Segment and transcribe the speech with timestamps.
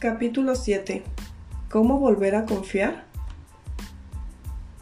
[0.00, 1.02] Capítulo 7.
[1.70, 3.04] ¿Cómo volver a confiar?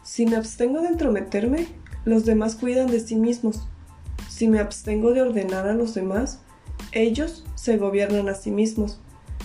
[0.05, 1.67] Si me abstengo de entrometerme,
[2.05, 3.67] los demás cuidan de sí mismos.
[4.29, 6.39] Si me abstengo de ordenar a los demás,
[6.93, 9.01] ellos se gobiernan a sí mismos.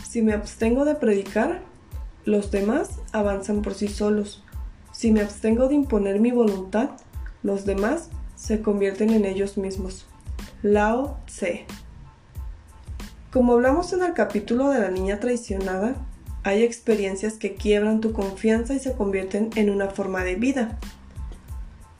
[0.07, 1.63] Si me abstengo de predicar,
[2.23, 4.43] los demás avanzan por sí solos.
[4.91, 6.91] Si me abstengo de imponer mi voluntad,
[7.41, 10.05] los demás se convierten en ellos mismos.
[10.61, 11.65] Lao Tse.
[13.33, 15.95] Como hablamos en el capítulo de la niña traicionada,
[16.43, 20.77] hay experiencias que quiebran tu confianza y se convierten en una forma de vida.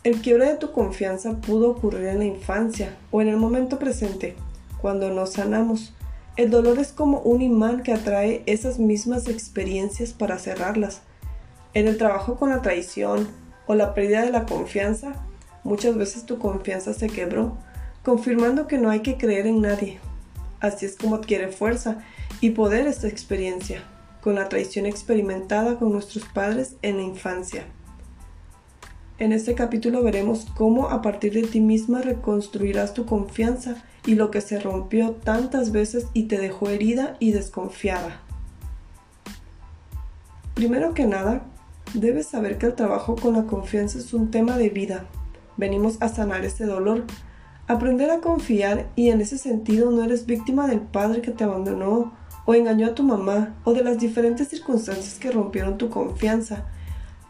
[0.04, 4.36] El quiebre de tu confianza pudo ocurrir en la infancia o en el momento presente,
[4.80, 5.96] cuando nos sanamos.
[6.36, 11.02] El dolor es como un imán que atrae esas mismas experiencias para cerrarlas.
[11.74, 13.28] En el trabajo con la traición
[13.66, 15.14] o la pérdida de la confianza,
[15.64, 17.58] muchas veces tu confianza se quebró,
[18.04, 20.00] confirmando que no hay que creer en nadie,
[20.64, 21.98] Así es como adquiere fuerza
[22.40, 23.84] y poder esta experiencia,
[24.22, 27.66] con la traición experimentada con nuestros padres en la infancia.
[29.20, 34.32] En este capítulo veremos cómo a partir de ti misma reconstruirás tu confianza y lo
[34.32, 38.22] que se rompió tantas veces y te dejó herida y desconfiada.
[40.54, 41.44] Primero que nada,
[41.94, 45.08] debes saber que el trabajo con la confianza es un tema de vida.
[45.58, 47.04] Venimos a sanar ese dolor
[47.66, 52.12] Aprender a confiar y en ese sentido no eres víctima del padre que te abandonó
[52.46, 56.66] o engañó a tu mamá o de las diferentes circunstancias que rompieron tu confianza.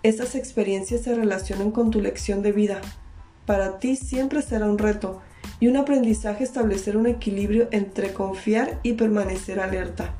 [0.01, 2.81] Esas experiencias se relacionan con tu lección de vida.
[3.45, 5.21] Para ti siempre será un reto
[5.59, 10.15] y un aprendizaje establecer un equilibrio entre confiar y permanecer alerta.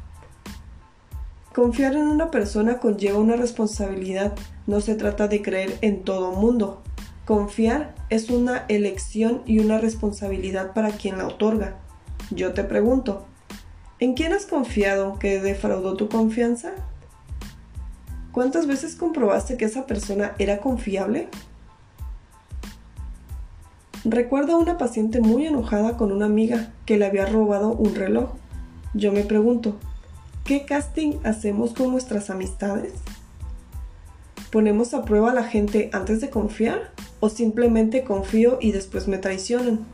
[1.55, 4.33] Confiar en una persona conlleva una responsabilidad,
[4.67, 6.83] no se trata de creer en todo mundo,
[7.25, 11.78] Confiar es una elección y una responsabilidad para quien la otorga.
[12.30, 13.25] Yo te pregunto,
[14.00, 16.73] ¿en quién has confiado que defraudó tu confianza?
[18.32, 21.27] ¿Cuántas veces comprobaste que esa persona era confiable?
[24.05, 28.30] Recuerdo a una paciente muy enojada con una amiga que le había robado un reloj.
[28.93, 29.77] Yo me pregunto,
[30.43, 32.93] ¿qué casting hacemos con nuestras amistades?
[34.53, 36.93] ¿Ponemos a prueba a la gente antes de confiar?
[37.23, 39.86] o simplemente confío y después me traicionan.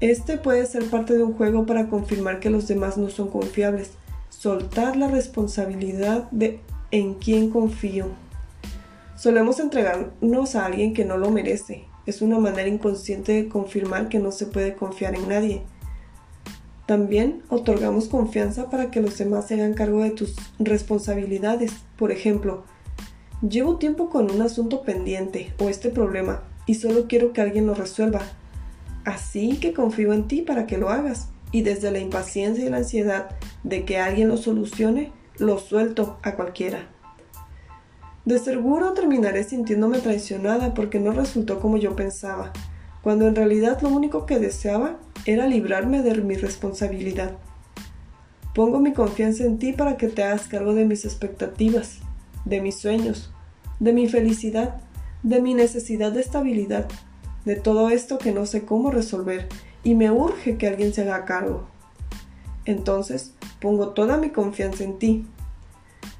[0.00, 3.90] Este puede ser parte de un juego para confirmar que los demás no son confiables,
[4.30, 6.60] soltar la responsabilidad de
[6.90, 8.06] en quién confío.
[9.14, 11.84] Solemos entregarnos a alguien que no lo merece.
[12.06, 15.62] Es una manera inconsciente de confirmar que no se puede confiar en nadie.
[16.86, 21.72] También otorgamos confianza para que los demás se hagan cargo de tus responsabilidades.
[21.98, 22.64] Por ejemplo,
[23.42, 27.74] Llevo tiempo con un asunto pendiente o este problema y solo quiero que alguien lo
[27.74, 28.20] resuelva.
[29.04, 32.78] Así que confío en ti para que lo hagas y desde la impaciencia y la
[32.78, 33.30] ansiedad
[33.62, 36.88] de que alguien lo solucione, lo suelto a cualquiera.
[38.24, 42.52] De seguro terminaré sintiéndome traicionada porque no resultó como yo pensaba,
[43.02, 44.96] cuando en realidad lo único que deseaba
[45.26, 47.32] era librarme de mi responsabilidad.
[48.54, 51.98] Pongo mi confianza en ti para que te hagas cargo de mis expectativas,
[52.44, 53.32] de mis sueños,
[53.80, 54.80] de mi felicidad,
[55.22, 56.86] de mi necesidad de estabilidad,
[57.44, 59.48] de todo esto que no sé cómo resolver
[59.82, 61.66] y me urge que alguien se haga cargo.
[62.64, 65.26] Entonces pongo toda mi confianza en ti.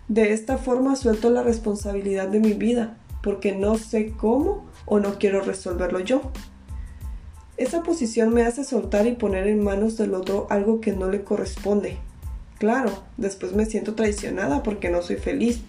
[0.09, 5.19] De esta forma suelto la responsabilidad de mi vida, porque no sé cómo o no
[5.19, 6.21] quiero resolverlo yo.
[7.57, 11.25] Esa posición me hace soltar y poner en manos del otro algo que no le
[11.25, 11.97] corresponde.
[12.59, 15.63] Claro, después me siento traicionada porque no soy feliz,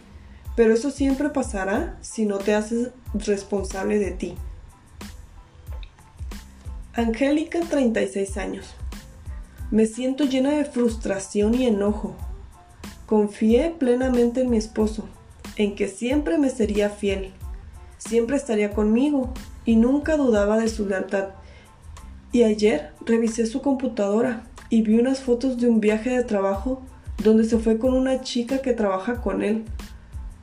[0.55, 4.35] pero eso siempre pasará si no te haces responsable de ti.
[6.93, 8.73] Angélica, 36 años.
[9.69, 12.15] Me siento llena de frustración y enojo.
[13.05, 15.07] Confié plenamente en mi esposo,
[15.57, 17.33] en que siempre me sería fiel,
[17.97, 19.33] siempre estaría conmigo
[19.65, 21.29] y nunca dudaba de su lealtad.
[22.31, 26.81] Y ayer revisé su computadora y vi unas fotos de un viaje de trabajo
[27.23, 29.65] donde se fue con una chica que trabaja con él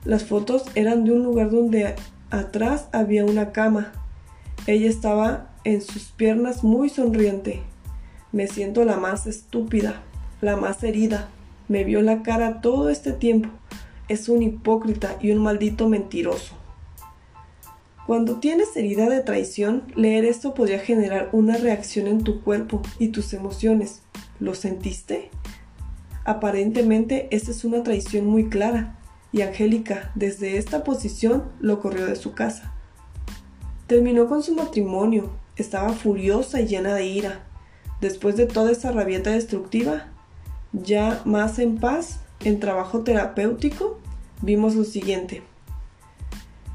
[0.04, 1.94] las fotos eran de un lugar donde
[2.30, 3.92] atrás había una cama.
[4.66, 7.62] Ella estaba en sus piernas muy sonriente.
[8.32, 10.02] Me siento la más estúpida,
[10.40, 11.28] la más herida.
[11.68, 13.48] Me vio la cara todo este tiempo.
[14.08, 16.56] Es un hipócrita y un maldito mentiroso.
[18.04, 23.08] Cuando tienes herida de traición, leer esto podría generar una reacción en tu cuerpo y
[23.08, 24.02] tus emociones.
[24.40, 25.30] ¿Lo sentiste?
[26.24, 28.98] Aparentemente, esta es una traición muy clara
[29.32, 32.74] y Angélica desde esta posición lo corrió de su casa.
[33.86, 37.44] Terminó con su matrimonio, estaba furiosa y llena de ira.
[38.00, 40.08] Después de toda esa rabieta destructiva,
[40.72, 43.98] ya más en paz, en trabajo terapéutico,
[44.40, 45.42] vimos lo siguiente.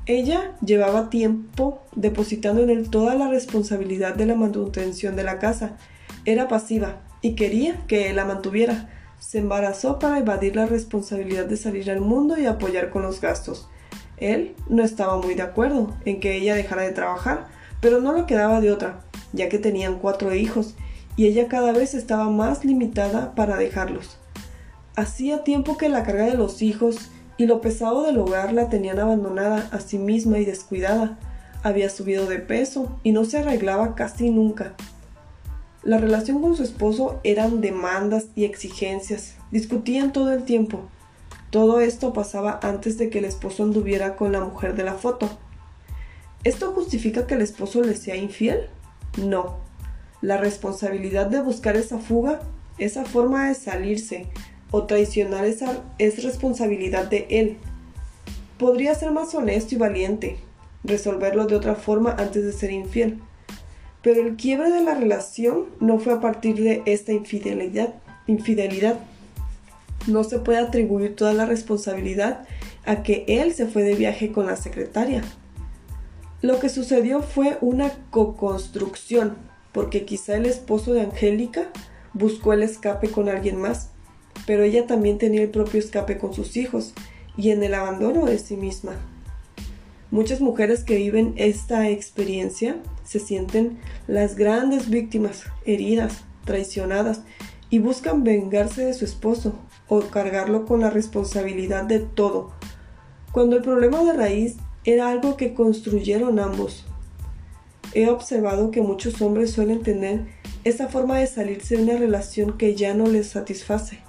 [0.06, 5.77] Ella llevaba tiempo depositando en él toda la responsabilidad de la manutención de la casa.
[6.24, 8.89] Era pasiva y quería que él la mantuviera.
[9.19, 13.67] Se embarazó para evadir la responsabilidad de salir al mundo y apoyar con los gastos.
[14.17, 17.47] Él no estaba muy de acuerdo en que ella dejara de trabajar,
[17.81, 19.01] pero no lo quedaba de otra,
[19.33, 20.75] ya que tenían cuatro hijos
[21.15, 24.17] y ella cada vez estaba más limitada para dejarlos.
[24.95, 28.99] Hacía tiempo que la carga de los hijos y lo pesado del hogar la tenían
[28.99, 31.19] abandonada a sí misma y descuidada.
[31.63, 34.73] Había subido de peso y no se arreglaba casi nunca.
[35.87, 39.35] La relación con su esposo eran demandas y exigencias.
[39.51, 40.81] Discutían todo el tiempo.
[41.49, 45.29] Todo esto pasaba antes de que el esposo anduviera con la mujer de la foto.
[46.43, 48.67] ¿Esto justifica que el esposo le sea infiel?
[49.17, 49.59] No.
[50.19, 52.41] La responsabilidad de buscar esa fuga,
[52.77, 54.27] esa forma de salirse,
[54.71, 57.59] o traicionar esa es responsabilidad de él.
[58.59, 60.37] Podría ser más honesto y valiente,
[60.83, 63.21] resolverlo de otra forma antes de ser infiel.
[64.07, 67.95] Pero el quiebre de la relación no fue a partir de esta infidelidad.
[68.25, 69.00] infidelidad.
[70.07, 72.48] No se puede atribuir toda la responsabilidad
[72.86, 75.25] a que él se fue de viaje con la secretaria.
[76.42, 79.36] Lo que sucedió fue una co-construcción,
[79.74, 81.68] porque quizá el esposo de Angélica
[82.13, 83.89] buscó el escape con alguien más
[84.45, 86.94] pero ella también tenía el propio escape con sus hijos
[87.36, 88.94] y en el abandono de sí misma.
[90.09, 93.77] Muchas mujeres que viven esta experiencia se sienten
[94.07, 97.21] las grandes víctimas, heridas, traicionadas
[97.69, 99.54] y buscan vengarse de su esposo
[99.89, 102.51] o cargarlo con la responsabilidad de todo,
[103.31, 104.56] cuando el problema de raíz
[104.86, 106.86] era algo que construyeron ambos.
[107.94, 110.25] He observado que muchos hombres suelen tener
[110.63, 114.00] esa forma de salirse de una relación que ya no les satisface.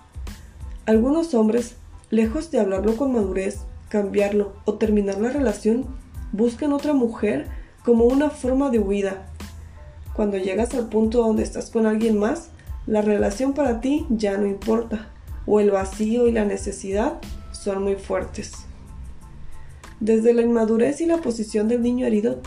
[0.87, 1.75] Algunos hombres,
[2.11, 5.87] lejos de hablarlo con madurez, cambiarlo o terminar la relación,
[6.33, 7.47] buscan otra mujer
[7.85, 9.27] como una forma de huida.
[10.15, 12.51] Cuando llegas al punto donde estás con alguien más,
[12.87, 15.11] la relación para ti ya no importa,
[15.47, 17.19] o el vacío y la necesidad
[17.53, 18.53] son muy fuertes.
[20.01, 22.41] Desde la inmadurez y la posición del niño herido,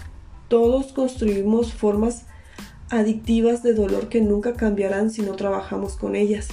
[0.48, 2.26] todos construimos formas
[2.90, 6.50] adictivas de dolor que nunca cambiarán si no trabajamos con ellas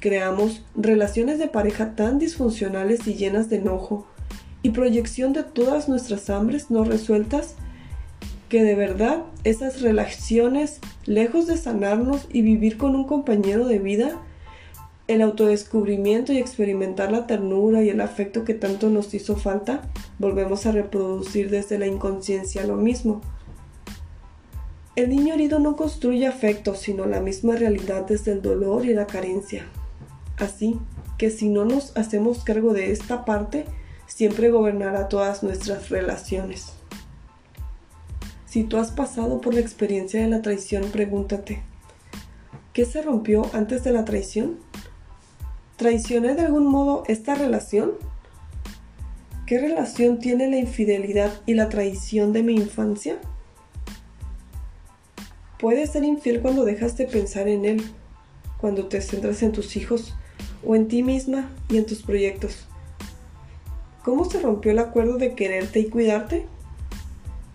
[0.00, 4.06] creamos relaciones de pareja tan disfuncionales y llenas de enojo
[4.62, 7.54] y proyección de todas nuestras hambres no resueltas
[8.48, 14.18] que de verdad esas relaciones, lejos de sanarnos y vivir con un compañero de vida,
[15.06, 19.82] el autodescubrimiento y experimentar la ternura y el afecto que tanto nos hizo falta,
[20.18, 23.20] volvemos a reproducir desde la inconsciencia lo mismo.
[24.96, 29.06] El niño herido no construye afecto, sino la misma realidad desde el dolor y la
[29.06, 29.64] carencia.
[30.40, 30.78] Así
[31.18, 33.66] que si no nos hacemos cargo de esta parte,
[34.06, 36.72] siempre gobernará todas nuestras relaciones.
[38.46, 41.62] Si tú has pasado por la experiencia de la traición, pregúntate,
[42.72, 44.58] ¿qué se rompió antes de la traición?
[45.76, 47.92] ¿Traicioné de algún modo esta relación?
[49.46, 53.18] ¿Qué relación tiene la infidelidad y la traición de mi infancia?
[55.58, 57.84] Puedes ser infiel cuando dejas de pensar en él,
[58.58, 60.14] cuando te centras en tus hijos
[60.64, 62.66] o en ti misma y en tus proyectos.
[64.04, 66.46] ¿Cómo se rompió el acuerdo de quererte y cuidarte?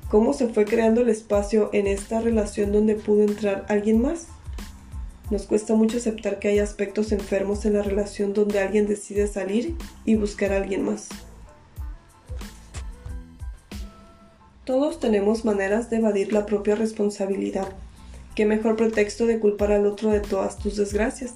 [0.10, 4.28] ¿Cómo se fue creando el espacio en esta relación donde pudo entrar alguien más?
[5.32, 9.76] Nos cuesta mucho aceptar que hay aspectos enfermos en la relación donde alguien decide salir
[10.06, 11.10] y buscar a alguien más.
[14.66, 17.68] Todos tenemos maneras de evadir la propia responsabilidad.
[18.36, 21.36] ¿Qué mejor pretexto de culpar al otro de todas tus desgracias?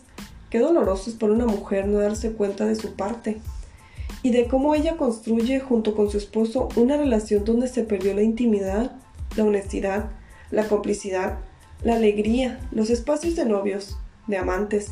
[0.50, 3.38] Qué doloroso es para una mujer no darse cuenta de su parte
[4.24, 8.24] y de cómo ella construye junto con su esposo una relación donde se perdió la
[8.24, 8.92] intimidad,
[9.36, 10.10] la honestidad,
[10.52, 11.38] la complicidad,
[11.84, 14.92] la alegría, los espacios de novios, de amantes,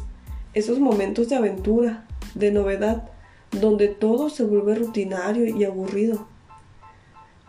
[0.53, 3.09] esos momentos de aventura, de novedad,
[3.51, 6.27] donde todo se vuelve rutinario y aburrido.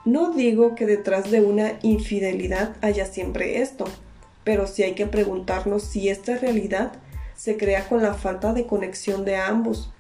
[0.05, 3.85] No digo que detrás de una infidelidad haya siempre esto,
[4.45, 6.93] pero sí hay que preguntarnos si esta realidad
[7.39, 9.93] se crea con la falta de conexión de ambos.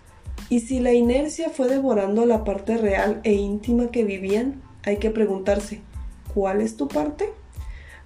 [0.48, 5.10] Y si la inercia fue devorando la parte real e íntima que vivían, hay que
[5.10, 5.80] preguntarse,
[6.34, 7.30] ¿cuál es tu parte?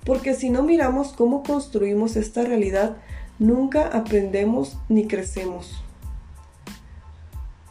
[0.04, 2.98] Porque si no miramos cómo construimos esta realidad,
[3.38, 5.82] nunca aprendemos ni crecemos.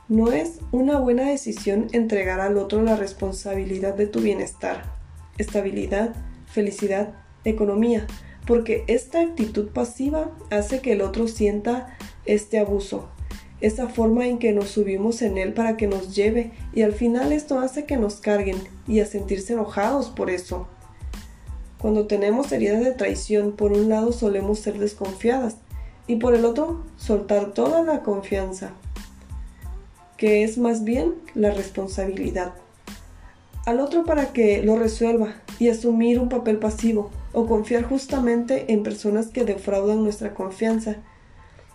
[0.09, 4.85] No es una buena decisión entregar al otro la responsabilidad de tu bienestar,
[5.37, 6.15] estabilidad,
[6.47, 7.13] felicidad,
[7.43, 8.07] economía,
[8.51, 13.07] porque esta actitud pasiva hace que el otro sienta este abuso.
[13.61, 17.31] esa forma en que nos subimos en él para que nos lleve y al final
[17.31, 18.57] esto hace que nos carguen
[18.89, 20.67] y a sentirse enojados por eso.
[21.77, 25.55] Cuando tenemos heridas de traición, por un lado solemos ser desconfiadas
[26.05, 28.73] y por el otro soltar toda la confianza,
[30.17, 32.51] que es más bien la responsabilidad.
[33.65, 38.83] Al otro para que lo resuelva y asumir un papel pasivo o confiar justamente en
[38.83, 40.97] personas que defraudan nuestra confianza.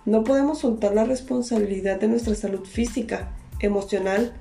[0.04, 4.34] No podemos soltar la responsabilidad de nuestra salud física, emocional,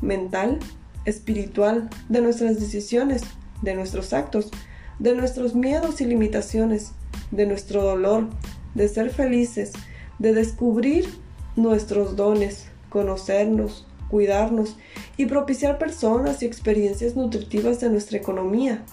[0.00, 0.58] mental,
[1.04, 3.22] espiritual, de nuestras decisiones,
[3.62, 4.50] de nuestros actos,
[4.98, 6.92] de nuestros miedos y limitaciones,
[7.30, 8.28] de nuestro dolor,
[8.74, 9.72] de ser felices,
[10.18, 11.08] de descubrir
[11.56, 14.76] nuestros dones, conocernos, cuidarnos
[15.16, 18.84] y propiciar personas y experiencias nutritivas de nuestra economía,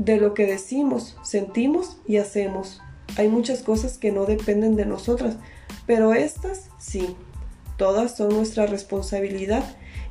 [0.00, 2.82] de lo que decimos, sentimos y hacemos
[3.16, 5.36] hay muchas cosas que no dependen de nosotras,
[5.86, 7.16] pero estas sí.
[7.76, 9.64] Todas son nuestra responsabilidad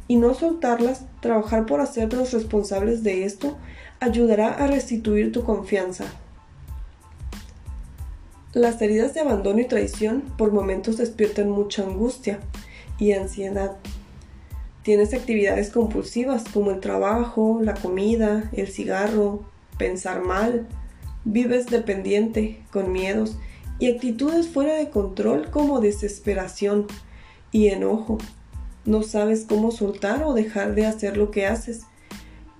[0.08, 3.58] y no soltarlas, trabajar por hacernos responsables de esto,
[4.00, 6.06] ayudará a restituir tu confianza.
[8.54, 12.40] Las heridas de abandono y traición por momentos despiertan mucha angustia
[12.98, 13.78] y ansiedad.
[14.82, 19.46] Tienes actividades compulsivas como el trabajo, la comida, el cigarro,
[19.80, 20.68] pensar mal,
[21.26, 23.38] Vives dependiente, con miedos
[23.78, 26.88] y actitudes fuera de control como desesperación
[27.52, 28.18] y enojo.
[28.86, 31.82] No sabes cómo soltar o dejar de hacer lo que haces.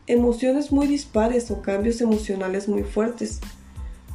[0.08, 3.40] Emociones muy dispares o cambios emocionales muy fuertes.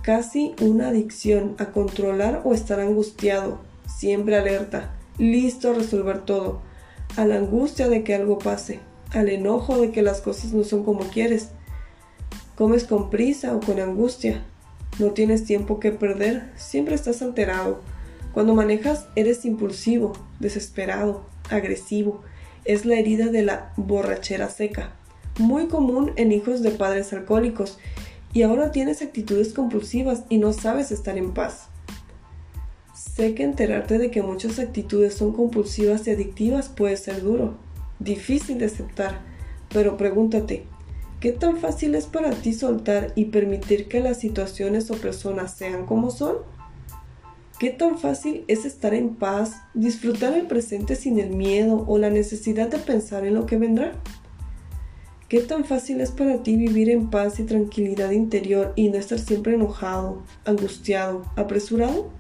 [0.02, 6.60] Casi una adicción a controlar o estar angustiado, siempre alerta, listo a resolver todo,
[7.16, 8.80] a la angustia de que algo pase,
[9.12, 11.53] al enojo de que las cosas no son como quieres
[12.56, 14.44] Comes con prisa o con angustia.
[14.98, 17.80] No tienes tiempo que perder, siempre estás alterado.
[18.32, 22.22] Cuando manejas eres impulsivo, desesperado, agresivo.
[22.64, 24.92] Es la herida de la borrachera seca,
[25.38, 27.78] muy común en hijos de padres alcohólicos,
[28.32, 31.68] y ahora tienes actitudes compulsivas y no sabes estar en paz.
[32.94, 37.56] Sé que enterarte de que muchas actitudes son compulsivas y adictivas puede ser duro,
[37.98, 39.20] difícil de aceptar,
[39.72, 40.66] pero pregúntate,
[41.24, 45.86] ¿Qué tan fácil es para ti soltar y permitir que las situaciones o personas sean
[45.86, 46.36] como son?
[47.58, 52.10] ¿Qué tan fácil es estar en paz, disfrutar el presente sin el miedo o la
[52.10, 53.92] necesidad de pensar en lo que vendrá?
[55.30, 59.18] ¿Qué tan fácil es para ti vivir en paz y tranquilidad interior y no estar
[59.18, 62.10] siempre enojado, angustiado, apresurado?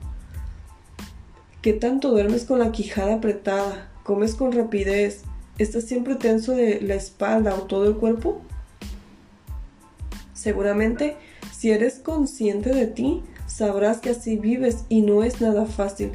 [1.60, 5.24] ¿Qué tanto duermes con la quijada apretada, comes con rapidez,
[5.58, 8.40] estás siempre tenso de la espalda o todo el cuerpo?
[10.44, 11.16] Seguramente,
[11.56, 16.12] si eres consciente de ti, sabrás que así vives y no es nada fácil.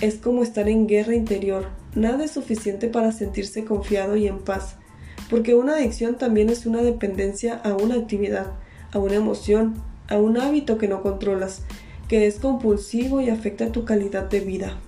[0.00, 1.66] Es como estar en guerra interior.
[1.94, 4.76] Nada es suficiente para sentirse confiado y en paz.
[5.28, 8.46] Porque una adicción también es una dependencia a una actividad,
[8.92, 9.74] a una emoción,
[10.08, 11.60] a un hábito que no controlas,
[12.08, 14.78] que es compulsivo y afecta tu calidad de vida.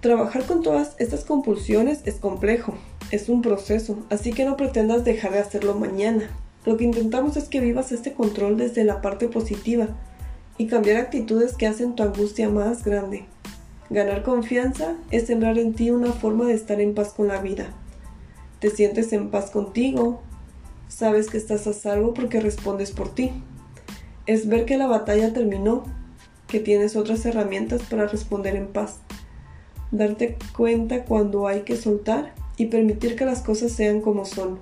[0.00, 2.74] Trabajar con todas estas compulsiones es complejo,
[3.10, 6.30] es un proceso, así que no pretendas dejar de hacerlo mañana.
[6.64, 9.88] Lo que intentamos es que vivas este control desde la parte positiva
[10.56, 13.26] y cambiar actitudes que hacen tu angustia más grande.
[13.90, 17.66] Ganar confianza es sembrar en ti una forma de estar en paz con la vida.
[18.60, 20.22] Te sientes en paz contigo,
[20.88, 23.30] sabes que estás a salvo porque respondes por ti.
[24.26, 25.84] Es ver que la batalla terminó,
[26.48, 29.00] que tienes otras herramientas para responder en paz.
[29.90, 34.58] Darte cuenta cuando hay que soltar y permitir que las cosas sean como son.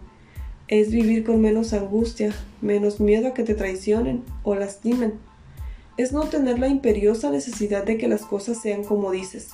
[0.69, 5.15] Es vivir con menos angustia, menos miedo a que te traicionen o lastimen.
[5.97, 9.51] Es no tener la imperiosa necesidad de que las cosas sean como dices.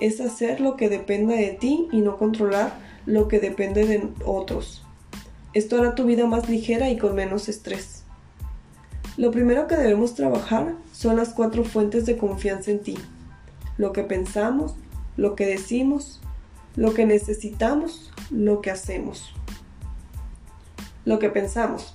[0.00, 4.84] Es hacer lo que dependa de ti y no controlar lo que depende de otros.
[5.52, 8.04] Esto hará tu vida más ligera y con menos estrés.
[9.16, 12.96] Lo primero que debemos trabajar son las cuatro fuentes de confianza en ti.
[13.76, 14.74] Lo que pensamos,
[15.16, 16.20] lo que decimos,
[16.76, 19.32] lo que necesitamos, lo que hacemos.
[21.04, 21.94] Lo que pensamos.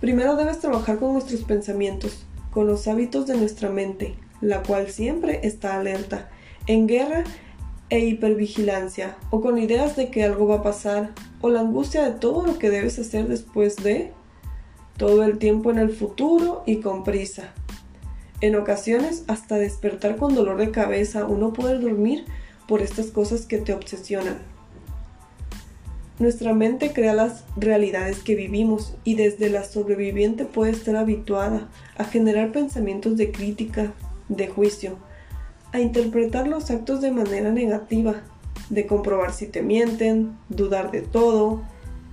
[0.00, 5.40] Primero debes trabajar con nuestros pensamientos, con los hábitos de nuestra mente, la cual siempre
[5.44, 6.28] está alerta,
[6.66, 7.24] en guerra
[7.90, 12.18] e hipervigilancia, o con ideas de que algo va a pasar, o la angustia de
[12.18, 14.12] todo lo que debes hacer después de,
[14.96, 17.52] todo el tiempo en el futuro y con prisa.
[18.40, 22.24] En ocasiones, hasta despertar con dolor de cabeza o no poder dormir
[22.66, 24.38] por estas cosas que te obsesionan.
[26.18, 31.68] Nuestra mente crea las realidades que vivimos y desde la sobreviviente puede estar habituada
[31.98, 33.92] a generar pensamientos de crítica,
[34.28, 34.96] de juicio,
[35.72, 38.22] a interpretar los actos de manera negativa,
[38.70, 41.62] de comprobar si te mienten, dudar de todo,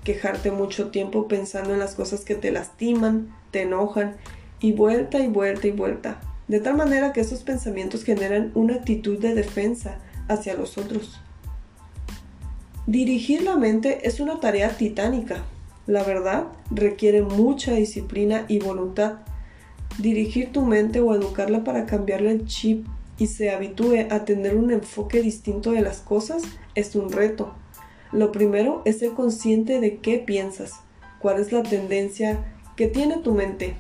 [0.04, 4.16] quejarte mucho tiempo pensando en las cosas que te lastiman, te enojan,
[4.60, 9.20] y vuelta y vuelta y vuelta, de tal manera que esos pensamientos generan una actitud
[9.20, 10.00] de defensa
[10.32, 11.20] hacia los otros.
[12.88, 15.44] Dirigir la mente es una tarea titánica.
[15.88, 19.20] La verdad requiere mucha disciplina y voluntad.
[19.98, 22.86] Dirigir tu mente o educarla para cambiarle el chip
[23.18, 26.44] y se habitúe a tener un enfoque distinto de las cosas
[26.76, 27.54] es un reto.
[28.12, 30.82] Lo primero es ser consciente de qué piensas,
[31.20, 32.44] cuál es la tendencia
[32.76, 33.76] que tiene tu mente,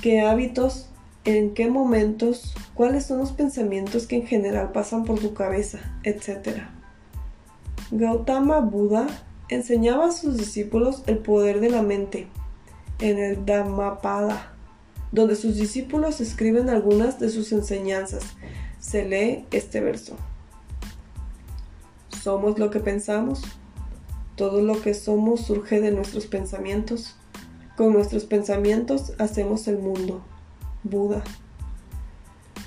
[0.00, 0.89] qué hábitos,
[1.24, 6.62] en qué momentos, cuáles son los pensamientos que en general pasan por tu cabeza, etc.
[7.90, 9.06] Gautama Buda
[9.48, 12.28] enseñaba a sus discípulos el poder de la mente
[13.00, 14.50] en el Dhammapada
[15.12, 18.22] donde sus discípulos escriben algunas de sus enseñanzas.
[18.78, 20.16] Se lee este verso.
[22.22, 23.42] Somos lo que pensamos.
[24.36, 27.16] Todo lo que somos surge de nuestros pensamientos.
[27.76, 30.22] Con nuestros pensamientos hacemos el mundo.
[30.82, 31.22] Buda.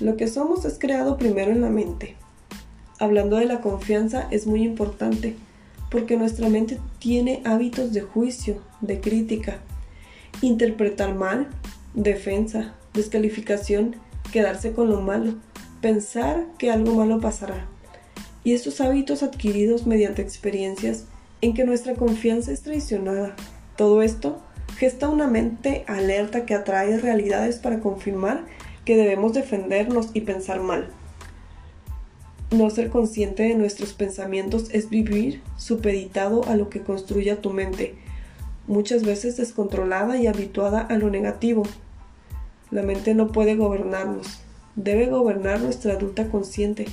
[0.00, 2.16] Lo que somos es creado primero en la mente.
[2.98, 5.36] Hablando de la confianza es muy importante
[5.90, 9.58] porque nuestra mente tiene hábitos de juicio, de crítica.
[10.40, 11.48] Interpretar mal
[11.94, 13.96] defensa, descalificación,
[14.32, 15.34] quedarse con lo malo,
[15.80, 17.66] pensar que algo malo pasará.
[18.42, 21.06] Y esos hábitos adquiridos mediante experiencias
[21.40, 23.34] en que nuestra confianza es traicionada.
[23.76, 24.42] Todo esto
[24.76, 28.44] gesta una mente alerta que atrae realidades para confirmar
[28.84, 30.88] que debemos defendernos y pensar mal.
[32.50, 37.94] No ser consciente de nuestros pensamientos es vivir supeditado a lo que construya tu mente,
[38.66, 41.64] muchas veces descontrolada y habituada a lo negativo,
[42.70, 44.40] la mente no puede gobernarnos.
[44.74, 46.86] Debe gobernar nuestra adulta consciente,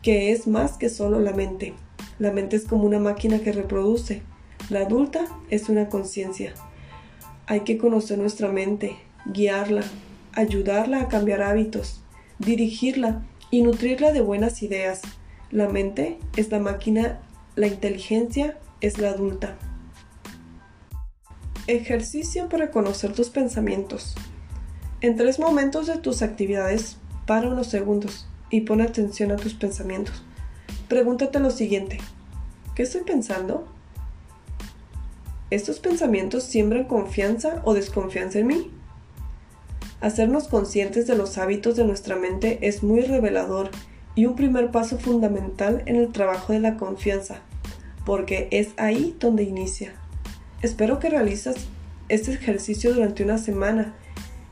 [0.00, 1.74] que es más que solo la mente.
[2.18, 4.22] La mente es como una máquina que reproduce.
[4.70, 6.54] La adulta es una conciencia.
[7.48, 9.84] Hay que conocer nuestra mente, guiarla,
[10.32, 12.02] ayudarla a cambiar hábitos,
[12.40, 15.02] dirigirla y nutrirla de buenas ideas.
[15.52, 17.20] La mente es la máquina,
[17.54, 19.56] la inteligencia es la adulta.
[21.68, 24.16] Ejercicio para conocer tus pensamientos.
[25.00, 30.24] En tres momentos de tus actividades, para unos segundos y pon atención a tus pensamientos.
[30.88, 31.98] Pregúntate lo siguiente.
[32.74, 33.68] ¿Qué estoy pensando?
[35.48, 38.70] ¿Estos pensamientos siembran confianza o desconfianza en mí?
[40.00, 43.70] Hacernos conscientes de los hábitos de nuestra mente es muy revelador
[44.16, 47.42] y un primer paso fundamental en el trabajo de la confianza,
[48.04, 49.94] porque es ahí donde inicia.
[50.62, 51.56] Espero que realizas
[52.08, 53.94] este ejercicio durante una semana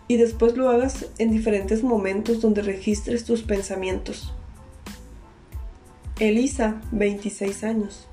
[0.06, 4.32] y después lo hagas en diferentes momentos donde registres tus pensamientos.
[6.20, 8.06] Elisa, 26 años.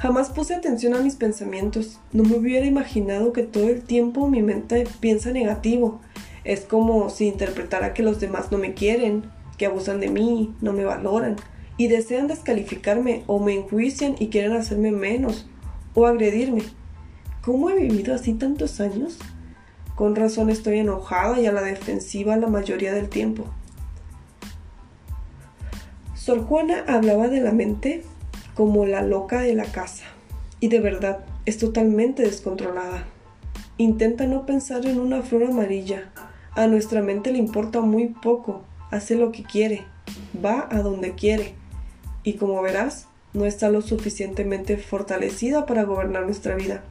[0.00, 2.00] Jamás puse atención a mis pensamientos.
[2.14, 6.00] No me hubiera imaginado que todo el tiempo mi mente piensa negativo.
[6.42, 9.24] Es como si interpretara que los demás no me quieren,
[9.58, 11.36] que abusan de mí, no me valoran
[11.76, 15.46] y desean descalificarme o me enjuician y quieren hacerme menos
[15.94, 16.62] o agredirme.
[17.44, 19.18] ¿Cómo he vivido así tantos años?
[19.96, 23.44] Con razón estoy enojada y a la defensiva la mayoría del tiempo.
[26.14, 28.02] Sor Juana hablaba de la mente
[28.60, 30.04] como la loca de la casa.
[30.60, 33.06] Y de verdad, es totalmente descontrolada.
[33.78, 36.10] Intenta no pensar en una flor amarilla.
[36.50, 38.60] A nuestra mente le importa muy poco.
[38.90, 39.84] Hace lo que quiere.
[40.44, 41.54] Va a donde quiere.
[42.22, 46.82] Y como verás, no está lo suficientemente fortalecida para gobernar nuestra vida.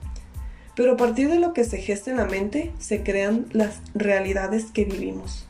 [0.75, 4.71] Pero a partir de lo que se gesta en la mente, se crean las realidades
[4.71, 5.47] que vivimos.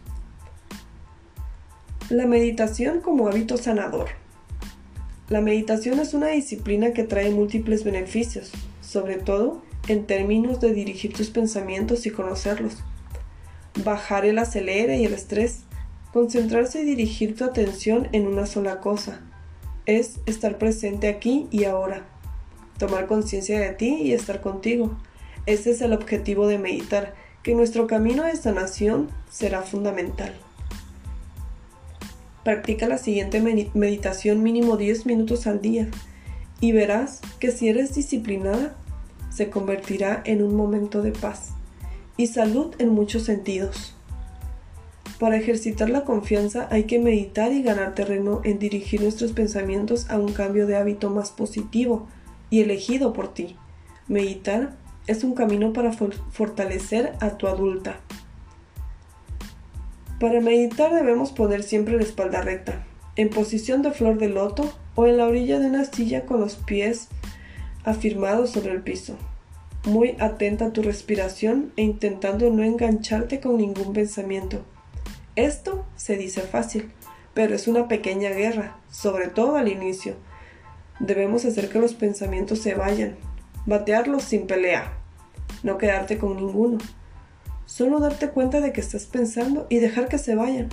[2.10, 4.10] La meditación como hábito sanador.
[5.30, 11.14] La meditación es una disciplina que trae múltiples beneficios, sobre todo en términos de dirigir
[11.14, 12.78] tus pensamientos y conocerlos.
[13.84, 15.62] Bajar el acelere y el estrés.
[16.12, 19.22] Concentrarse y dirigir tu atención en una sola cosa.
[19.86, 22.06] Es estar presente aquí y ahora.
[22.80, 24.98] Tomar conciencia de ti y estar contigo
[25.50, 30.36] este es el objetivo de meditar, que nuestro camino de sanación será fundamental.
[32.50, 33.40] Practica la siguiente
[33.76, 35.88] meditación mínimo 10 minutos al día
[36.60, 38.76] y verás que si eres disciplinada,
[39.30, 41.52] se convertirá en un momento de paz
[42.18, 43.94] y salud en muchos sentidos.
[45.20, 50.18] Para ejercitar la confianza hay que meditar y ganar terreno en dirigir nuestros pensamientos a
[50.18, 52.08] un cambio de hábito más positivo
[52.50, 53.58] y elegido por ti.
[54.08, 58.00] Meditar es un camino para fortalecer a tu adulta.
[60.20, 65.06] Para meditar debemos poner siempre la espalda recta, en posición de flor de loto o
[65.06, 67.08] en la orilla de una silla con los pies
[67.86, 69.16] afirmados sobre el piso.
[69.86, 74.66] Muy atenta a tu respiración e intentando no engancharte con ningún pensamiento.
[75.38, 76.92] Esto se dice fácil,
[77.34, 80.16] pero es una pequeña guerra, sobre todo al inicio.
[81.00, 83.16] Debemos hacer que los pensamientos se vayan,
[83.66, 84.98] batearlos sin pelea,
[85.64, 86.78] no quedarte con ninguno.
[87.70, 90.70] Solo darte cuenta de que estás pensando y dejar que se vayan.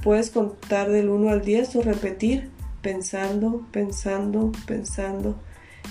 [0.00, 2.50] Puedes contar del 1 al 10 o repetir
[2.82, 5.40] pensando, pensando, pensando.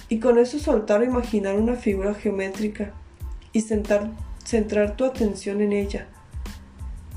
[0.07, 2.93] Y con eso soltar o imaginar una figura geométrica
[3.51, 6.07] y centrar, tu atención en ella.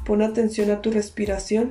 [0.04, 1.70] Pon atención a tu respiración.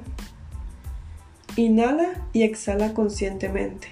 [1.58, 3.90] Inhala y exhala conscientemente.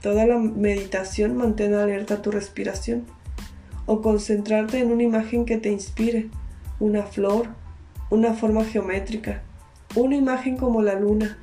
[0.00, 3.04] Toda la meditación mantén alerta tu respiración
[3.84, 6.30] o concentrarte en una imagen que te inspire
[6.80, 7.48] una flor,
[8.10, 9.42] una forma geométrica,
[9.94, 11.38] una imagen como la luna.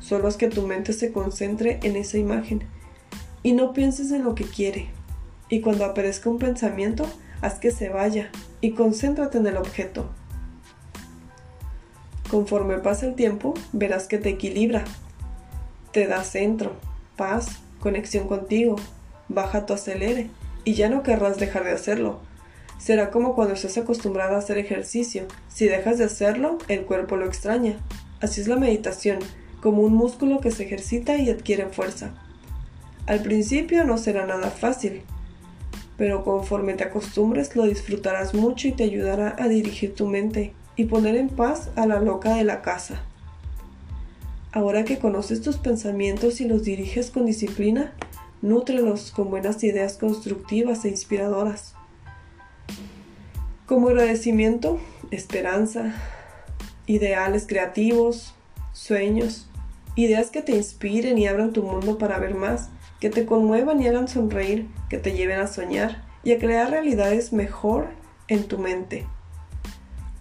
[0.00, 2.62] Solo es que tu mente se concentre en esa imagen
[3.42, 4.88] y no pienses en lo que quiere.
[5.48, 7.06] Y cuando aparezca un pensamiento,
[7.40, 10.08] haz que se vaya y concéntrate en el objeto.
[12.30, 14.84] Conforme pasa el tiempo, verás que te equilibra,
[15.92, 16.76] te da centro,
[17.16, 17.48] paz,
[17.80, 18.76] conexión contigo,
[19.28, 20.28] baja tu acelere
[20.64, 22.27] y ya no querrás dejar de hacerlo
[22.78, 25.26] Será como cuando estás acostumbrada a hacer ejercicio.
[25.48, 27.76] Si dejas de hacerlo, el cuerpo lo extraña.
[28.20, 29.18] Así es la meditación,
[29.60, 32.14] como un músculo que se ejercita y adquiere fuerza.
[33.06, 35.02] Al principio no será nada fácil,
[35.96, 40.84] pero conforme te acostumbres lo disfrutarás mucho y te ayudará a dirigir tu mente y
[40.84, 43.02] poner en paz a la loca de la casa.
[44.52, 47.92] Ahora que conoces tus pensamientos y los diriges con disciplina,
[48.40, 51.74] nútrelos con buenas ideas constructivas e inspiradoras.
[53.68, 55.92] Como agradecimiento, esperanza,
[56.86, 58.34] ideales creativos,
[58.72, 59.46] sueños,
[59.94, 63.86] ideas que te inspiren y abran tu mundo para ver más, que te conmuevan y
[63.86, 67.88] hagan sonreír, que te lleven a soñar y a crear realidades mejor
[68.26, 69.04] en tu mente.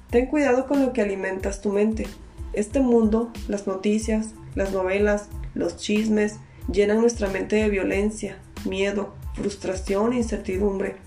[0.10, 2.06] Ten cuidado con lo que alimentas tu mente.
[2.52, 6.36] Este mundo, las noticias, las novelas, los chismes,
[6.70, 11.07] llenan nuestra mente de violencia, miedo, frustración e incertidumbre.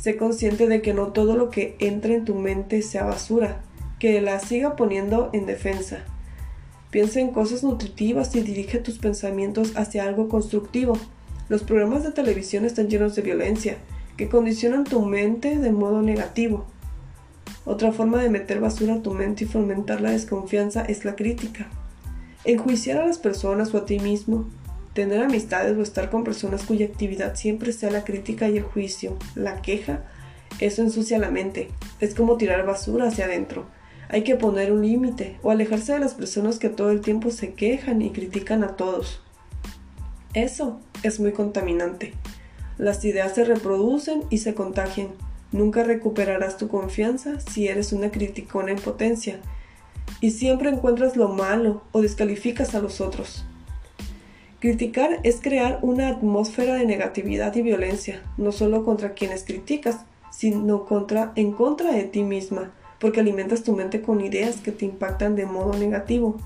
[0.00, 3.60] Sé consciente de que no todo lo que entra en tu mente sea basura,
[3.98, 5.98] que la siga poniendo en defensa.
[6.90, 10.96] Piensa en cosas nutritivas y dirige tus pensamientos hacia algo constructivo.
[11.50, 13.76] Los programas de televisión están llenos de violencia,
[14.16, 16.64] que condicionan tu mente de modo negativo.
[17.66, 21.68] Otra forma de meter basura a tu mente y fomentar la desconfianza es la crítica.
[22.44, 24.48] Enjuiciar a las personas o a ti mismo
[24.94, 29.16] Tener amistades o estar con personas cuya actividad siempre sea la crítica y el juicio,
[29.34, 30.04] la queja,
[30.58, 31.68] eso ensucia la mente.
[32.00, 33.66] Es como tirar basura hacia adentro.
[34.08, 37.54] Hay que poner un límite o alejarse de las personas que todo el tiempo se
[37.54, 39.22] quejan y critican a todos.
[40.34, 42.12] Eso es muy contaminante.
[42.76, 45.08] Las ideas se reproducen y se contagian.
[45.52, 49.40] Nunca recuperarás tu confianza si eres una criticona en potencia
[50.20, 53.44] y siempre encuentras lo malo o descalificas a los otros.
[54.60, 60.86] Criticar es crear una atmósfera de negatividad y violencia, no solo contra quienes criticas, sino
[61.34, 65.46] en contra de ti misma, porque alimentas tu mente con ideas que te impactan de
[65.46, 66.36] modo negativo.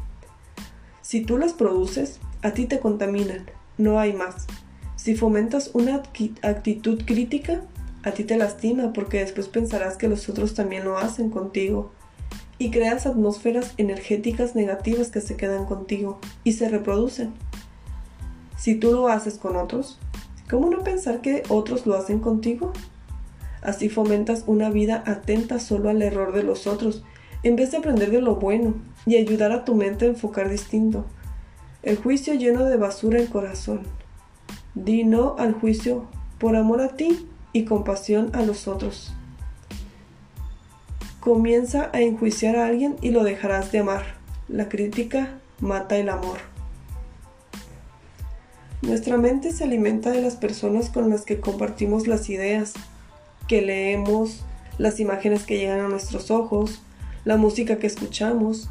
[1.02, 3.46] Si tú las produces, a ti te contaminan,
[3.78, 4.46] no hay más.
[4.94, 7.62] Si fomentas una actitud crítica,
[8.04, 11.90] a ti te lastima porque después pensarás que los otros también lo hacen contigo.
[12.58, 17.34] Y creas atmósferas energéticas negativas que se quedan contigo y se reproducen.
[18.64, 19.98] Si tú lo haces con otros,
[20.48, 22.72] ¿cómo no pensar que otros lo hacen contigo?
[23.60, 27.04] Así fomentas una vida atenta solo al error de los otros,
[27.42, 28.72] en vez de aprender de lo bueno
[29.04, 31.04] y ayudar a tu mente a enfocar distinto.
[31.82, 33.82] El juicio lleno de basura en corazón.
[34.74, 36.06] Di no al juicio
[36.38, 39.12] por amor a ti y compasión a los otros.
[41.20, 44.04] Comienza a enjuiciar a alguien y lo dejarás de amar.
[44.48, 46.53] La crítica mata el amor.
[48.86, 52.74] Nuestra mente se alimenta de las personas con las que compartimos las ideas,
[53.48, 54.44] que leemos,
[54.76, 56.82] las imágenes que llegan a nuestros ojos,
[57.24, 58.68] la música que escuchamos.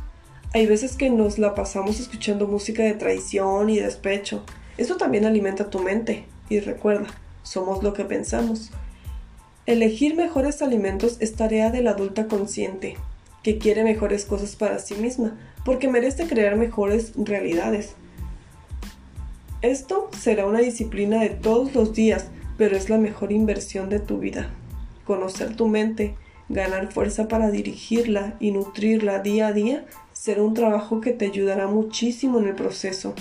[0.54, 4.43] Hay veces que nos la pasamos escuchando música de traición y despecho.
[4.78, 6.26] Eso también alimenta tu mente.
[6.47, 7.08] Y recuerda,
[7.41, 8.69] somos lo que pensamos.
[9.65, 12.97] Elegir mejores alimentos es tarea de la adulta consciente,
[13.41, 17.95] que quiere mejores cosas para sí misma, porque merece crear mejores realidades.
[19.63, 24.17] Esto será una disciplina de todos los días, pero es la mejor inversión de tu
[24.17, 24.49] vida.
[25.06, 26.17] Conocer tu mente,
[26.49, 31.67] ganar fuerza para dirigirla y nutrirla día a día será un trabajo que te ayudará
[31.67, 33.13] muchísimo en el proceso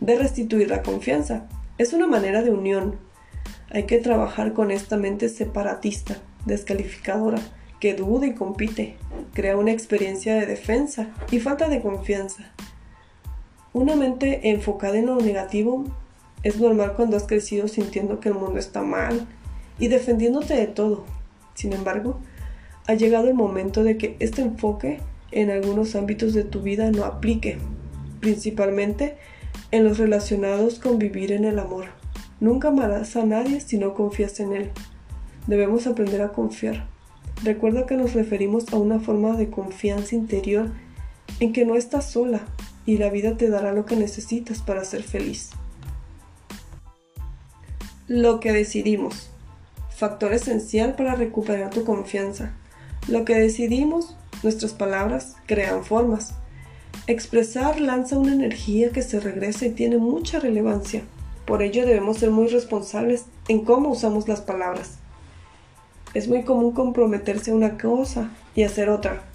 [0.00, 1.50] de restituir la confianza.
[1.76, 2.96] Es una manera de unión.
[3.68, 7.42] Hay que trabajar con esta mente separatista, descalificadora,
[7.78, 8.96] que duda y compite,
[9.34, 12.54] crea una experiencia de defensa y falta de confianza.
[13.72, 15.84] Una mente enfocada en lo negativo
[16.42, 19.28] es normal cuando has crecido sintiendo que el mundo está mal
[19.78, 21.04] y defendiéndote de todo.
[21.54, 22.18] Sin embargo,
[22.88, 24.98] ha llegado el momento de que este enfoque
[25.30, 27.58] en algunos ámbitos de tu vida no aplique,
[28.18, 29.18] principalmente
[29.70, 31.84] en los relacionados con vivir en el amor.
[32.40, 34.70] Nunca amarás a nadie si no confías en él.
[35.46, 36.88] Debemos aprender a confiar.
[37.44, 40.72] Recuerda que nos referimos a una forma de confianza interior
[41.38, 42.40] en que no estás sola
[42.90, 45.50] y la vida te dará lo que necesitas para ser feliz.
[48.08, 49.30] Lo que decidimos.
[49.96, 52.50] Factor esencial para recuperar tu confianza.
[53.06, 56.34] Lo que decidimos, nuestras palabras, crean formas.
[57.06, 61.04] Expresar lanza una energía que se regresa y tiene mucha relevancia.
[61.46, 64.98] Por ello debemos ser muy responsables en cómo usamos las palabras.
[66.12, 69.29] Es muy común comprometerse a una cosa y hacer otra.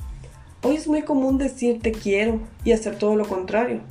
[0.67, 3.81] Hoy es muy común decir te quiero y hacer todo lo contrario.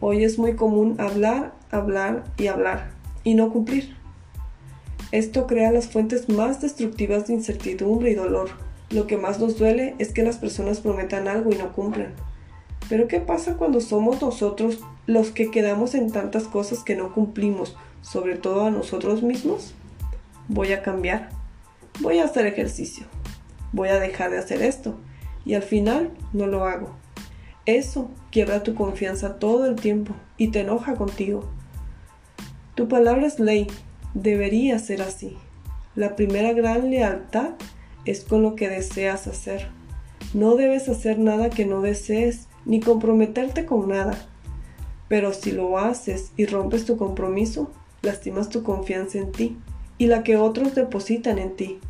[0.00, 2.90] Hoy es muy común hablar, hablar y hablar
[3.24, 3.96] y no cumplir.
[5.12, 8.50] Esto crea las fuentes más destructivas de incertidumbre y dolor.
[8.90, 12.12] Lo que más nos duele es que las personas prometan algo y no cumplan.
[12.90, 17.78] Pero ¿qué pasa cuando somos nosotros los que quedamos en tantas cosas que no cumplimos,
[18.02, 19.72] sobre todo a nosotros mismos?
[20.48, 21.30] Voy a cambiar.
[22.00, 23.06] Voy a hacer ejercicio.
[23.72, 24.98] Voy a dejar de hacer esto.
[25.48, 26.90] Y al final no lo hago.
[27.64, 31.48] Eso quiebra tu confianza todo el tiempo y te enoja contigo.
[32.74, 33.66] Tu palabra es ley,
[34.12, 35.36] debería ser así.
[35.96, 37.52] La primera gran lealtad
[38.04, 39.68] es con lo que deseas hacer.
[40.34, 44.18] No debes hacer nada que no desees, ni comprometerte con nada.
[45.08, 49.56] Pero si lo haces y rompes tu compromiso, lastimas tu confianza en ti
[49.96, 51.80] y la que otros depositan en ti.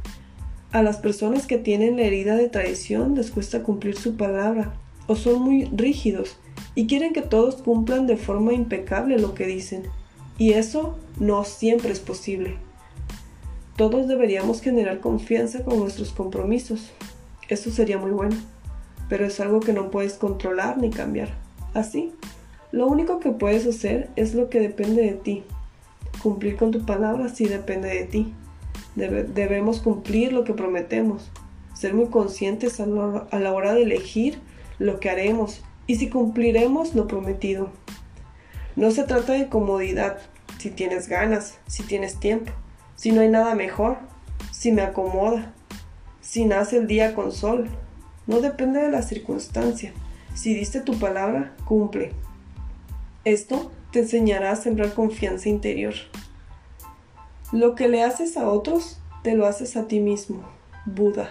[0.71, 4.75] A las personas que tienen la herida de traición les cuesta cumplir su palabra
[5.07, 6.37] o son muy rígidos
[6.75, 9.85] y quieren que todos cumplan de forma impecable lo que dicen
[10.37, 12.57] y eso no siempre es posible.
[13.77, 16.91] Todos deberíamos generar confianza con nuestros compromisos.
[17.49, 18.37] Eso sería muy bueno,
[19.09, 21.31] pero es algo que no puedes controlar ni cambiar.
[21.73, 22.13] Así,
[22.73, 25.45] lo único que puedes hacer es lo que depende de ti.
[26.23, 28.35] Cumplir con tu palabra sí depende de ti.
[28.99, 31.31] Debemos cumplir lo que prometemos,
[31.75, 34.39] ser muy conscientes a la hora de elegir
[34.79, 37.71] lo que haremos y si cumpliremos lo prometido.
[38.77, 40.19] No se trata de comodidad,
[40.59, 42.53] si tienes ganas, si tienes tiempo,
[42.95, 43.99] si no hay nada mejor,
[44.53, 45.55] si me acomoda,
[46.21, 47.69] si nace el día con sol.
[48.27, 49.93] No depende de la circunstancia.
[50.35, 52.13] Si diste tu palabra, cumple.
[53.25, 55.95] Esto te enseñará a sembrar confianza interior.
[57.53, 60.43] Lo que le haces a otros, te lo haces a ti mismo.
[60.85, 61.31] Buda.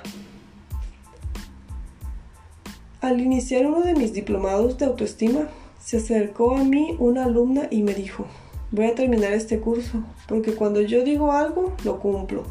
[3.01, 5.47] Al iniciar uno de mis diplomados de autoestima,
[5.79, 8.25] se acercó a mí una alumna y me dijo,
[8.71, 12.45] voy a terminar este curso, porque cuando yo digo algo, lo cumplo.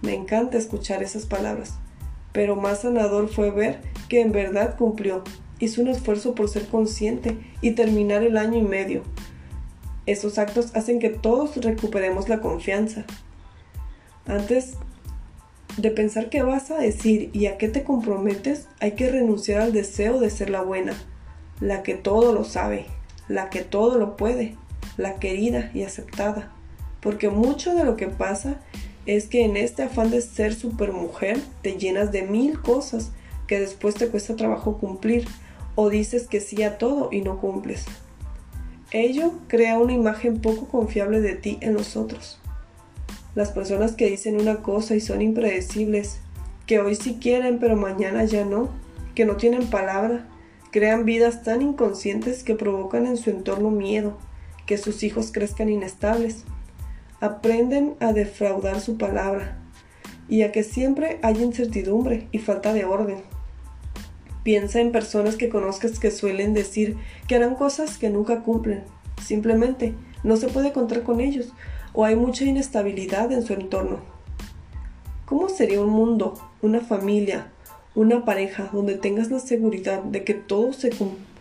[0.00, 1.74] Me encanta escuchar esas palabras,
[2.32, 5.22] pero más sanador fue ver que en verdad cumplió.
[5.58, 9.02] Hizo un esfuerzo por ser consciente y terminar el año y medio.
[10.06, 13.04] Esos actos hacen que todos recuperemos la confianza.
[14.26, 14.74] Antes
[15.76, 19.72] de pensar qué vas a decir y a qué te comprometes, hay que renunciar al
[19.72, 20.94] deseo de ser la buena,
[21.60, 22.86] la que todo lo sabe,
[23.28, 24.56] la que todo lo puede,
[24.96, 26.52] la querida y aceptada.
[27.00, 28.60] Porque mucho de lo que pasa
[29.06, 33.10] es que en este afán de ser supermujer te llenas de mil cosas
[33.46, 35.26] que después te cuesta trabajo cumplir
[35.74, 37.84] o dices que sí a todo y no cumples.
[38.92, 42.40] Ello crea una imagen poco confiable de ti en los otros.
[43.34, 46.20] Las personas que dicen una cosa y son impredecibles,
[46.66, 48.68] que hoy sí quieren pero mañana ya no,
[49.14, 50.28] que no tienen palabra,
[50.72, 54.16] Crean vidas tan inconscientes que provocan en su entorno miedo,
[54.64, 56.44] que sus hijos crezcan inestables.
[57.20, 59.58] Aprenden a defraudar su palabra
[60.30, 63.18] y a que siempre hay incertidumbre y falta de orden.
[64.42, 66.96] Piensa en personas que conozcas que suelen decir
[67.28, 68.82] que harán cosas que nunca cumplen.
[69.22, 71.52] Simplemente no se puede contar con ellos
[71.92, 74.00] o hay mucha inestabilidad en su entorno.
[75.26, 77.52] ¿Cómo sería un mundo, una familia,
[77.94, 80.90] una pareja donde tengas la seguridad de que todos se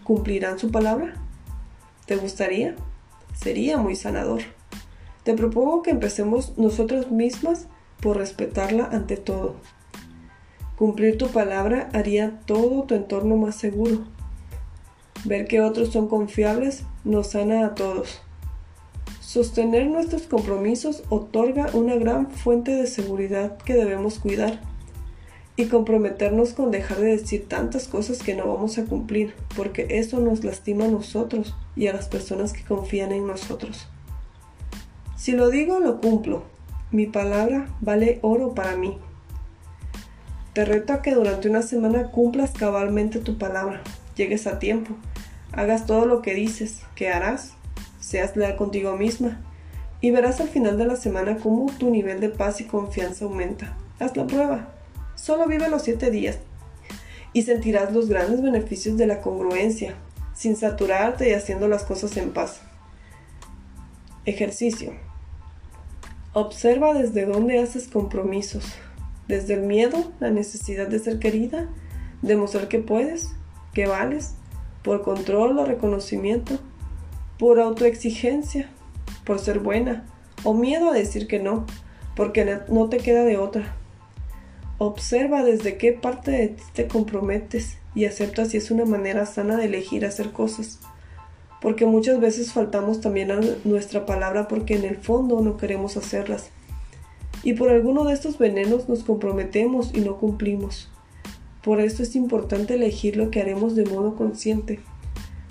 [0.04, 1.16] cumplirán su palabra?
[2.06, 2.76] ¿Te gustaría?
[3.34, 4.42] Sería muy sanador.
[5.24, 7.68] Te propongo que empecemos nosotras mismas
[8.02, 9.56] por respetarla ante todo.
[10.82, 14.00] Cumplir tu palabra haría todo tu entorno más seguro.
[15.26, 18.20] Ver que otros son confiables nos sana a todos.
[19.20, 24.60] Sostener nuestros compromisos otorga una gran fuente de seguridad que debemos cuidar
[25.56, 30.20] y comprometernos con dejar de decir tantas cosas que no vamos a cumplir, porque eso
[30.20, 33.88] nos lastima a nosotros y a las personas que confían en nosotros.
[35.16, 36.42] Si lo digo, lo cumplo.
[36.90, 38.98] Mi palabra vale oro para mí.
[40.54, 43.82] Te reto a que durante una semana cumplas cabalmente tu palabra,
[44.18, 44.96] llegues a tiempo,
[45.54, 47.54] hagas todo lo que dices que harás
[48.02, 49.40] seas leal contigo misma
[50.02, 53.78] y verás al final de la semana cómo tu nivel de paz y confianza aumenta.
[54.00, 54.74] Haz la prueba.
[55.16, 56.40] Solo vive los siete días
[57.32, 59.94] y sentirás los grandes beneficios de la congruencia,
[60.34, 62.62] sin saturarte y haciendo las cosas en paz.
[64.26, 64.92] Ejercicio.
[66.34, 68.66] Observa desde dónde haces compromisos.
[69.32, 71.70] Desde el miedo, la necesidad de ser querida,
[72.22, 73.32] demostrar que puedes,
[73.74, 74.34] que vales,
[74.84, 76.60] por control o reconocimiento,
[77.40, 78.70] por autoexigencia,
[79.24, 80.06] por ser buena,
[80.44, 81.66] o miedo a decir que no,
[82.14, 83.74] porque no te queda de otra.
[84.80, 89.56] Observa desde qué parte de ti te comprometes y acepta si es una manera sana
[89.56, 90.82] de elegir hacer cosas,
[91.62, 96.50] porque muchas veces faltamos también a nuestra palabra porque en el fondo no queremos hacerlas.
[97.44, 100.90] Y por alguno de estos venenos nos comprometemos y no cumplimos.
[101.64, 104.80] Por esto es importante elegir lo que haremos de modo consciente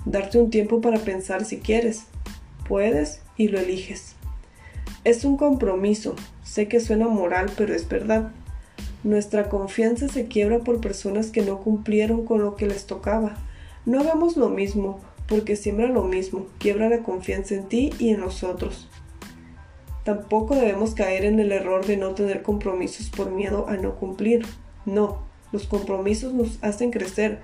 [0.05, 2.05] darte un tiempo para pensar si quieres,
[2.69, 4.15] puedes y lo eliges.
[5.05, 8.33] Es un compromiso, sé que suena moral, pero es verdad.
[9.03, 13.39] Nuestra confianza se quiebra por personas que no cumplieron con lo que les tocaba.
[13.87, 18.21] No hagamos lo mismo, porque siembra lo mismo, quiebra la confianza en ti y en
[18.21, 18.89] nosotros.
[20.05, 24.47] Tampoco debemos caer en el error de no tener compromisos por miedo a no cumplir.
[24.87, 27.41] No, los compromisos nos hacen crecer,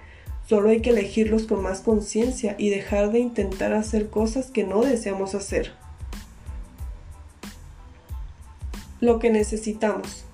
[0.49, 4.83] Solo hay que elegirlos con más conciencia y dejar de intentar hacer cosas que no
[4.83, 5.73] deseamos hacer.
[9.01, 10.25] Lo que necesitamos.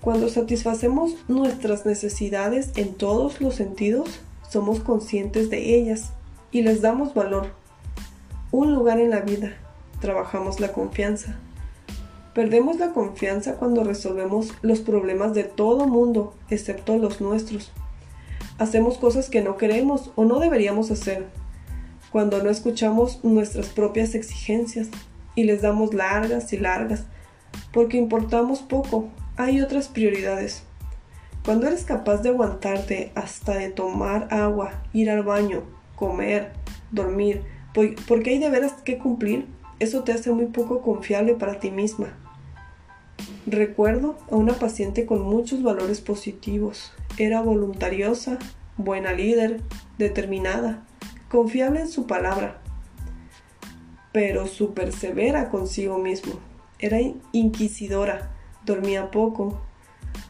[0.00, 6.12] Cuando satisfacemos nuestras necesidades en todos los sentidos, somos conscientes de ellas
[6.52, 7.48] y les damos valor.
[8.52, 9.56] Un lugar en la vida.
[10.06, 11.36] Trabajamos la confianza.
[12.32, 17.72] Perdemos la confianza cuando resolvemos los problemas de todo mundo, excepto los nuestros
[18.56, 21.26] hacemos cosas que no queremos o no deberíamos hacer,
[22.12, 24.90] cuando no escuchamos nuestras propias exigencias
[25.34, 27.04] y les damos largas y largas,
[27.72, 30.62] porque importamos poco, hay otras prioridades.
[31.44, 35.64] Cuando eres capaz de aguantarte hasta de tomar agua, ir al baño,
[35.96, 36.52] comer,
[36.92, 37.42] dormir,
[38.08, 39.46] porque hay de veras que cumplir,
[39.78, 42.14] eso te hace muy poco confiable para ti misma.
[43.46, 46.92] Recuerdo a una paciente con muchos valores positivos.
[47.18, 48.38] Era voluntariosa,
[48.76, 49.60] buena líder,
[49.98, 50.84] determinada,
[51.30, 52.60] confiable en su palabra,
[54.12, 56.34] pero súper severa consigo mismo.
[56.78, 56.98] Era
[57.32, 58.32] inquisidora,
[58.64, 59.60] dormía poco,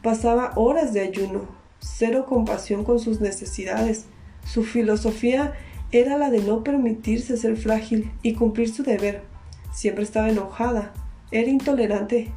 [0.03, 1.45] pasaba horas de ayuno,
[1.79, 4.05] cero compasión con sus necesidades.
[4.45, 5.53] Su filosofía
[5.91, 9.23] era la de no permitirse ser frágil y cumplir su deber.
[9.77, 10.91] Siempre estaba enojada,
[11.29, 12.33] era intolerante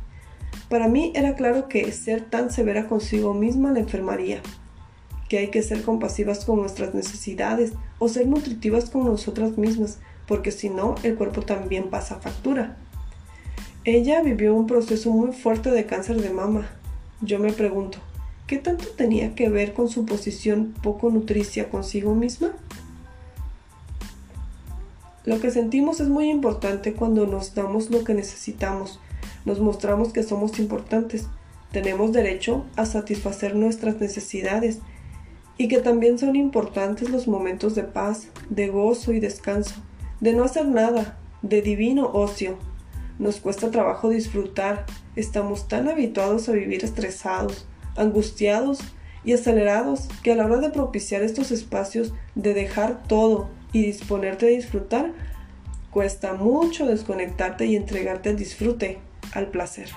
[0.69, 4.43] para mí era claro que ser tan severa consigo misma la enfermaría,
[5.31, 10.51] que hay que ser compasivas con nuestras necesidades o ser nutritivas con nosotras mismas, porque
[10.51, 12.77] si no, el cuerpo también pasa factura.
[13.85, 16.69] Ella vivió un proceso muy fuerte de cáncer de mama.
[17.23, 17.97] Yo me pregunto,
[18.47, 22.53] ¿qué tanto tenía que ver con su posición poco nutricia consigo misma?
[25.31, 28.99] Lo que sentimos es muy importante cuando nos damos lo que necesitamos.
[29.45, 31.29] Nos mostramos que somos importantes,
[31.71, 34.81] tenemos derecho a satisfacer nuestras necesidades
[35.57, 39.77] y que también son importantes los momentos de paz, de gozo y descanso,
[40.19, 42.59] de no hacer nada, de divino ocio.
[43.21, 48.81] Nos cuesta trabajo disfrutar, estamos tan habituados a vivir estresados, angustiados
[49.25, 54.47] y acelerados que a la hora de propiciar estos espacios de dejar todo y disponerte
[54.47, 55.13] a disfrutar,
[55.91, 58.99] cuesta mucho desconectarte y entregarte al disfrute
[59.33, 59.91] al placer.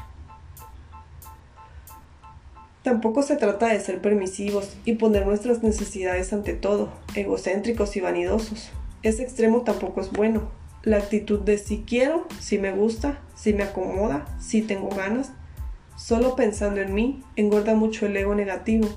[2.83, 8.71] Tampoco se trata de ser permisivos y poner nuestras necesidades ante todo, egocéntricos y vanidosos.
[9.03, 10.51] Ese extremo tampoco es bueno.
[10.83, 15.31] La actitud de si quiero, si me gusta, si me acomoda, si tengo ganas,
[15.95, 18.89] solo pensando en mí, engorda mucho el ego negativo.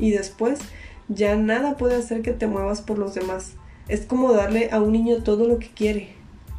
[0.00, 0.58] Y después,
[1.06, 3.52] ya nada puede hacer que te muevas por los demás.
[3.90, 6.10] Es como darle a un niño todo lo que quiere.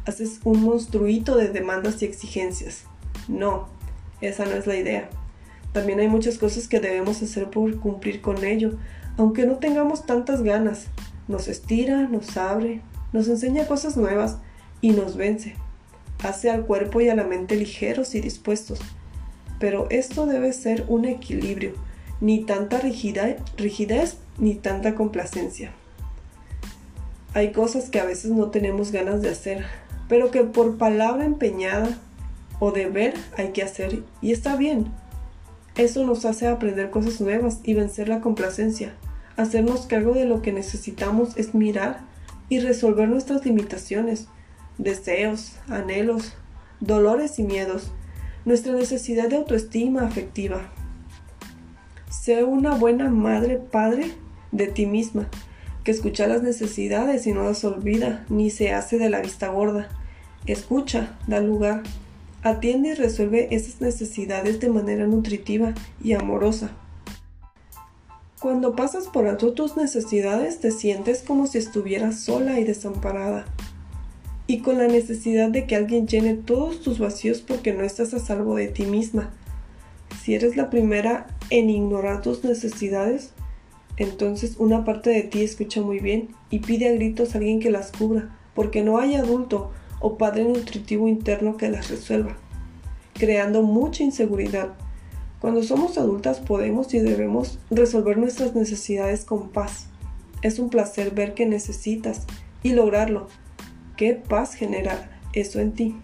[0.04, 2.84] Haces un monstruito de demandas y exigencias.
[3.26, 3.68] No,
[4.20, 5.08] esa no es la idea.
[5.72, 8.72] También hay muchas cosas que debemos hacer por cumplir con ello,
[9.16, 10.88] aunque no tengamos tantas ganas.
[11.26, 12.82] Nos estira, nos abre,
[13.14, 14.36] nos enseña cosas nuevas
[14.82, 15.54] y nos vence.
[16.22, 18.78] Hace al cuerpo y a la mente ligeros y dispuestos.
[19.58, 21.72] Pero esto debe ser un equilibrio,
[22.20, 25.72] ni tanta rigidez ni tanta complacencia.
[27.34, 29.64] Hay cosas que a veces no tenemos ganas de hacer,
[30.08, 31.98] pero que por palabra empeñada
[32.58, 34.92] o deber hay que hacer y está bien.
[35.74, 38.94] Eso nos hace aprender cosas nuevas y vencer la complacencia.
[39.38, 42.00] Hacernos cargo de lo que necesitamos es mirar
[42.50, 44.26] y resolver nuestras limitaciones,
[44.76, 46.34] deseos, anhelos,
[46.80, 47.92] dolores y miedos,
[48.44, 50.70] nuestra necesidad de autoestima afectiva.
[52.10, 54.12] Sé una buena madre, padre
[54.50, 55.28] de ti misma,
[55.84, 59.88] que escucha las necesidades y no las olvida, ni se hace de la vista gorda.
[60.46, 61.82] Escucha, da lugar,
[62.44, 66.72] Atiende y resuelve esas necesidades de manera nutritiva y amorosa.
[68.40, 73.44] Cuando pasas por alto tus necesidades te sientes como si estuvieras sola y desamparada
[74.48, 78.18] y con la necesidad de que alguien llene todos tus vacíos porque no estás a
[78.18, 79.30] salvo de ti misma.
[80.24, 83.30] Si eres la primera en ignorar tus necesidades,
[84.02, 87.70] entonces una parte de ti escucha muy bien y pide a gritos a alguien que
[87.70, 92.36] las cubra, porque no hay adulto o padre nutritivo interno que las resuelva,
[93.14, 94.74] creando mucha inseguridad.
[95.40, 99.86] Cuando somos adultas podemos y debemos resolver nuestras necesidades con paz.
[100.42, 102.26] Es un placer ver que necesitas
[102.62, 103.28] y lograrlo.
[103.96, 105.96] ¿Qué paz genera eso en ti?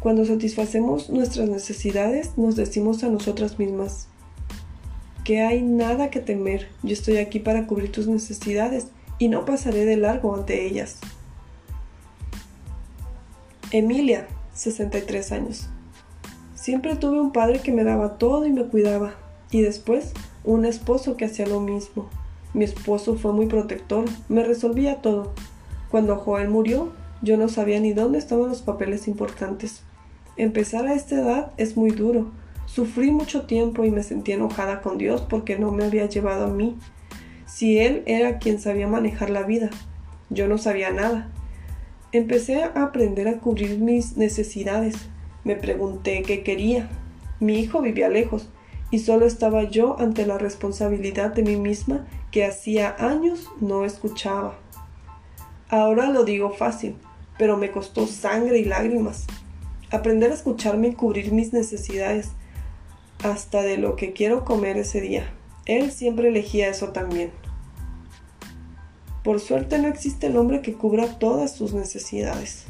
[0.00, 4.08] Cuando satisfacemos nuestras necesidades, nos decimos a nosotras mismas
[5.38, 9.96] hay nada que temer, yo estoy aquí para cubrir tus necesidades y no pasaré de
[9.96, 10.98] largo ante ellas.
[13.70, 15.68] Emilia, 63 años.
[16.54, 19.14] Siempre tuve un padre que me daba todo y me cuidaba,
[19.50, 20.12] y después
[20.44, 22.08] un esposo que hacía lo mismo.
[22.52, 25.34] Mi esposo fue muy protector, me resolvía todo.
[25.90, 29.82] Cuando Joel murió, yo no sabía ni dónde estaban los papeles importantes.
[30.36, 32.30] Empezar a esta edad es muy duro.
[32.72, 36.50] Sufrí mucho tiempo y me sentí enojada con Dios porque no me había llevado a
[36.50, 36.78] mí.
[37.44, 39.70] Si Él era quien sabía manejar la vida,
[40.28, 41.28] yo no sabía nada.
[42.12, 44.94] Empecé a aprender a cubrir mis necesidades.
[45.42, 46.88] Me pregunté qué quería.
[47.40, 48.48] Mi hijo vivía lejos
[48.92, 54.60] y solo estaba yo ante la responsabilidad de mí misma que hacía años no escuchaba.
[55.68, 56.94] Ahora lo digo fácil,
[57.36, 59.26] pero me costó sangre y lágrimas.
[59.90, 62.30] Aprender a escucharme y cubrir mis necesidades,
[63.22, 65.32] hasta de lo que quiero comer ese día.
[65.66, 67.30] Él siempre elegía eso también.
[69.22, 72.64] Por suerte no existe el hombre que cubra todas tus necesidades.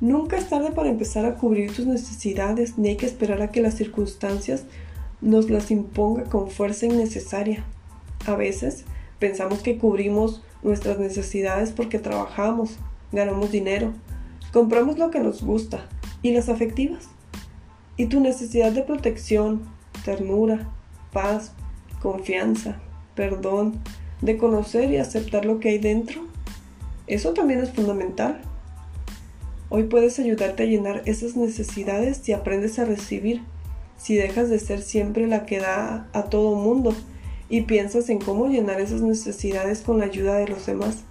[0.00, 3.60] Nunca es tarde para empezar a cubrir tus necesidades, ni hay que esperar a que
[3.60, 4.64] las circunstancias
[5.20, 7.64] nos las imponga con fuerza innecesaria.
[8.26, 8.84] A veces
[9.18, 12.76] pensamos que cubrimos nuestras necesidades porque trabajamos,
[13.12, 13.92] ganamos dinero,
[14.52, 15.86] compramos lo que nos gusta
[16.22, 17.13] y las afectivas.
[17.96, 19.62] Y tu necesidad de protección,
[20.04, 20.68] ternura,
[21.12, 21.52] paz,
[22.02, 22.80] confianza,
[23.14, 23.80] perdón,
[24.20, 26.22] de conocer y aceptar lo que hay dentro,
[27.06, 28.40] eso también es fundamental.
[29.68, 33.42] Hoy puedes ayudarte a llenar esas necesidades si aprendes a recibir,
[33.96, 36.94] si dejas de ser siempre la que da a todo mundo
[37.48, 41.04] y piensas en cómo llenar esas necesidades con la ayuda de los demás.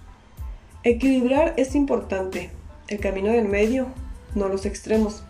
[0.82, 2.50] Equilibrar es importante,
[2.88, 3.86] el camino del medio,
[4.34, 5.24] no los extremos.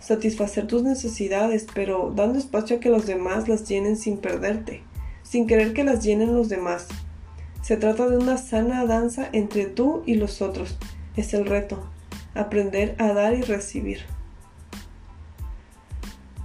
[0.00, 4.82] Satisfacer tus necesidades, pero dando espacio a que los demás las llenen sin perderte,
[5.22, 6.86] sin querer que las llenen los demás.
[7.62, 10.78] Se trata de una sana danza entre tú y los otros.
[11.16, 11.88] Es el reto,
[12.34, 14.00] aprender a dar y recibir.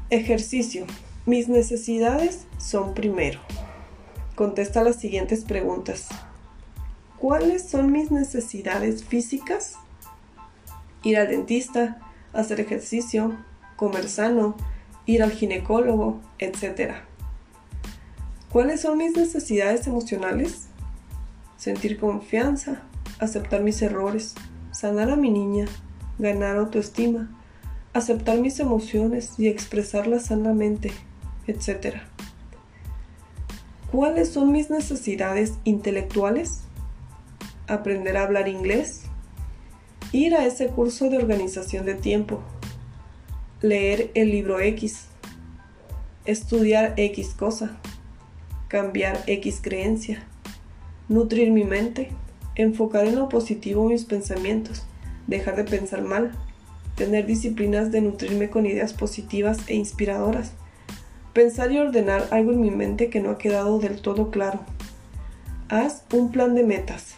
[0.09, 0.85] Ejercicio.
[1.25, 3.39] Mis necesidades son primero.
[4.35, 6.09] Contesta las siguientes preguntas.
[7.17, 9.75] ¿Cuáles son mis necesidades físicas?
[11.03, 11.99] Ir al dentista,
[12.33, 13.37] hacer ejercicio,
[13.75, 14.55] comer sano,
[15.05, 16.93] ir al ginecólogo, etc.
[18.51, 20.67] ¿Cuáles son mis necesidades emocionales?
[21.63, 22.81] sentir confianza,
[23.19, 24.35] aceptar mis errores,
[24.71, 25.65] sanar a mi niña,
[26.19, 27.29] ganar autoestima,
[27.93, 30.91] aceptar mis emociones y expresarlas sanamente,
[31.47, 31.99] etc.
[33.93, 36.63] ¿Cuáles son mis necesidades intelectuales?
[37.69, 39.03] Aprender a hablar inglés,
[40.13, 42.39] ir a ese curso de organización de tiempo,
[43.61, 45.07] leer el libro X,
[46.25, 47.77] estudiar X cosa,
[48.69, 50.23] cambiar X creencia.
[51.09, 52.11] Nutrir mi mente,
[52.55, 54.83] enfocar en lo positivo mis pensamientos,
[55.27, 56.31] dejar de pensar mal,
[56.95, 60.53] tener disciplinas de nutrirme con ideas positivas e inspiradoras,
[61.33, 64.59] pensar y ordenar algo en mi mente que no ha quedado del todo claro.
[65.69, 67.15] Haz un plan de metas.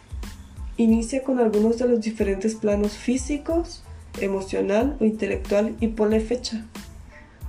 [0.78, 3.84] Inicia con algunos de los diferentes planos físicos,
[4.20, 6.66] emocional o intelectual y ponle fecha.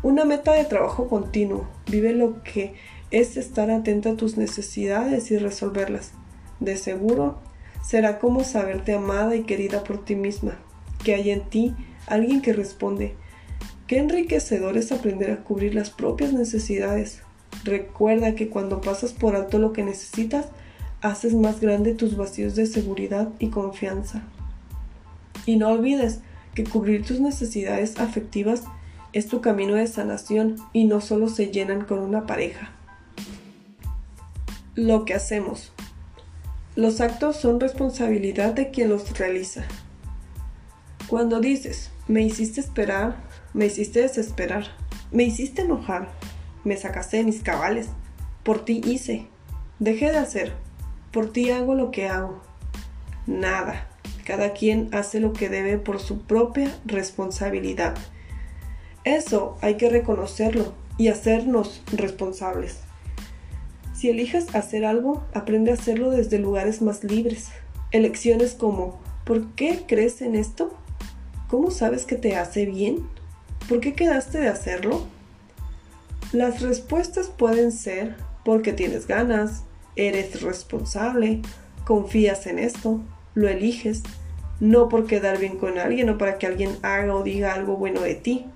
[0.03, 1.66] Una meta de trabajo continuo.
[1.91, 2.74] Vive lo que
[3.11, 6.12] es estar atenta a tus necesidades y resolverlas.
[6.61, 7.39] De seguro,
[7.83, 10.59] será como saberte amada y querida por ti misma,
[11.05, 11.74] que hay en ti
[12.07, 13.14] alguien que responde.
[13.89, 17.22] Qué enriquecedor es aprender a cubrir las propias necesidades.
[17.64, 20.47] Recuerda que cuando pasas por alto lo que necesitas,
[21.01, 24.22] haces más grande tus vacíos de seguridad y confianza.
[25.44, 26.20] Y no olvides
[26.55, 28.64] que cubrir tus necesidades afectivas
[29.12, 32.72] es tu camino de sanación y no solo se llenan con una pareja.
[34.74, 35.72] Lo que hacemos.
[36.74, 39.64] Los actos son responsabilidad de quien los realiza.
[41.09, 43.16] Cuando dices, me hiciste esperar,
[43.55, 44.66] me hiciste desesperar,
[45.12, 46.11] me hiciste enojar,
[46.64, 47.88] me sacaste de mis cabales,
[48.42, 49.28] por ti hice,
[49.78, 50.53] dejé de hacer,
[51.17, 52.43] por ti hago lo que hago.
[53.27, 53.89] Nada,
[54.27, 57.97] cada quien hace lo que debe por su propia responsabilidad.
[59.05, 62.81] Eso hay que reconocerlo y hacernos responsables.
[63.95, 67.49] Si eliges hacer algo, aprende a hacerlo desde lugares más libres.
[67.93, 70.77] Elecciones como ¿por qué crees en esto?
[71.49, 73.09] ¿Cómo sabes que te hace bien?
[73.71, 75.07] ¿Por qué quedaste de hacerlo?
[76.33, 79.62] Las respuestas pueden ser porque tienes ganas,
[79.97, 81.40] eres responsable,
[81.84, 83.01] confías en esto,
[83.34, 84.03] lo eliges,
[84.61, 88.01] no por quedar bien con alguien o para que alguien haga o diga algo bueno
[88.01, 88.47] de ti,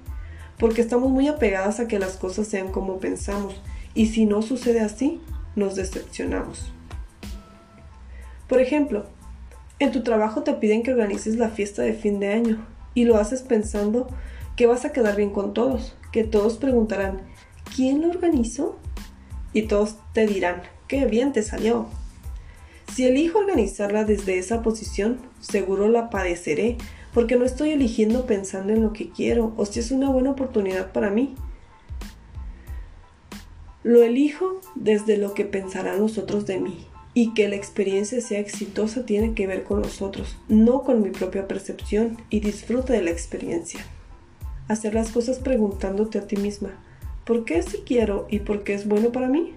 [0.59, 3.61] porque estamos muy apegadas a que las cosas sean como pensamos
[3.95, 5.21] y si no sucede así,
[5.57, 6.73] nos decepcionamos.
[8.49, 9.07] Por ejemplo,
[9.79, 13.17] en tu trabajo te piden que organices la fiesta de fin de año y lo
[13.17, 14.09] haces pensando
[14.57, 17.23] que vas a quedar bien con todos, que todos preguntarán,
[17.75, 18.79] ¿quién lo organizó?
[19.53, 21.87] Y todos te dirán, qué bien te salió.
[22.93, 26.79] Si elijo organizarla desde esa posición, seguro la padeceré,
[27.15, 30.91] porque no estoy eligiendo pensando en lo que quiero o si es una buena oportunidad
[30.91, 31.37] para mí.
[33.85, 36.85] Lo elijo desde lo que pensarán los otros de mí
[37.15, 41.11] y que la experiencia sea exitosa tiene que ver con los otros, no con mi
[41.11, 43.81] propia percepción y disfruta de la experiencia.
[44.67, 46.83] Hacer las cosas preguntándote a ti misma,
[47.25, 49.55] ¿por qué si quiero y por qué es bueno para mí?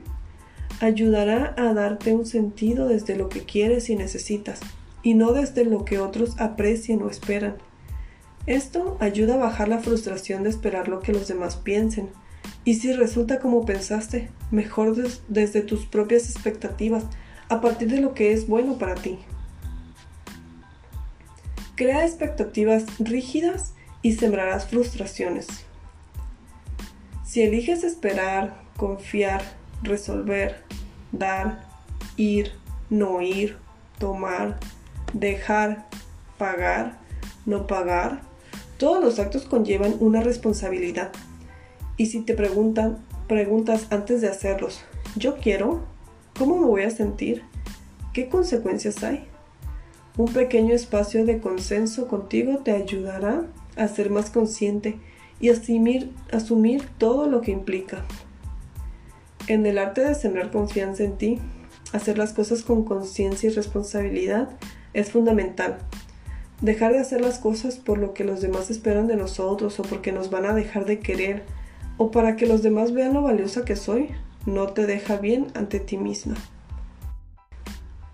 [0.79, 4.59] Ayudará a darte un sentido desde lo que quieres y necesitas
[5.01, 7.55] y no desde lo que otros aprecian o esperan.
[8.45, 12.09] Esto ayuda a bajar la frustración de esperar lo que los demás piensen
[12.65, 14.95] y si resulta como pensaste, mejor
[15.27, 17.03] desde tus propias expectativas,
[17.49, 19.19] a partir de lo que es bueno para ti.
[21.75, 25.47] Crea expectativas rígidas y sembrarás frustraciones.
[27.25, 29.43] Si eliges esperar, confiar,
[29.83, 30.63] resolver,
[31.11, 31.65] dar,
[32.17, 32.51] ir,
[32.89, 33.57] no ir,
[33.99, 34.59] tomar,
[35.13, 35.87] dejar,
[36.37, 36.99] pagar,
[37.45, 38.21] no pagar,
[38.77, 41.11] todos los actos conllevan una responsabilidad
[41.97, 44.81] y si te preguntan, preguntas antes de hacerlos,
[45.15, 45.81] ¿yo quiero?
[46.37, 47.43] ¿Cómo me voy a sentir?
[48.13, 49.25] ¿Qué consecuencias hay?
[50.17, 54.97] Un pequeño espacio de consenso contigo te ayudará a ser más consciente
[55.39, 58.05] y asumir, asumir todo lo que implica.
[59.47, 61.39] En el arte de sembrar confianza en ti,
[61.91, 64.49] hacer las cosas con conciencia y responsabilidad
[64.93, 65.79] es fundamental.
[66.61, 70.11] Dejar de hacer las cosas por lo que los demás esperan de nosotros o porque
[70.13, 71.43] nos van a dejar de querer
[71.97, 74.09] o para que los demás vean lo valiosa que soy,
[74.45, 76.35] no te deja bien ante ti misma.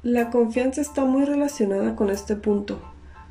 [0.02, 2.80] La confianza está muy relacionada con este punto,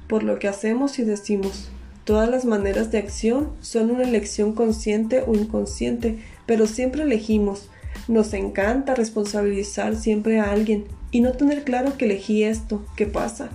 [0.07, 1.71] por lo que hacemos y decimos.
[2.05, 7.69] Todas las maneras de acción son una elección consciente o inconsciente, pero siempre elegimos.
[8.07, 13.51] Nos encanta responsabilizar siempre a alguien y no tener claro que elegí esto, que pasa,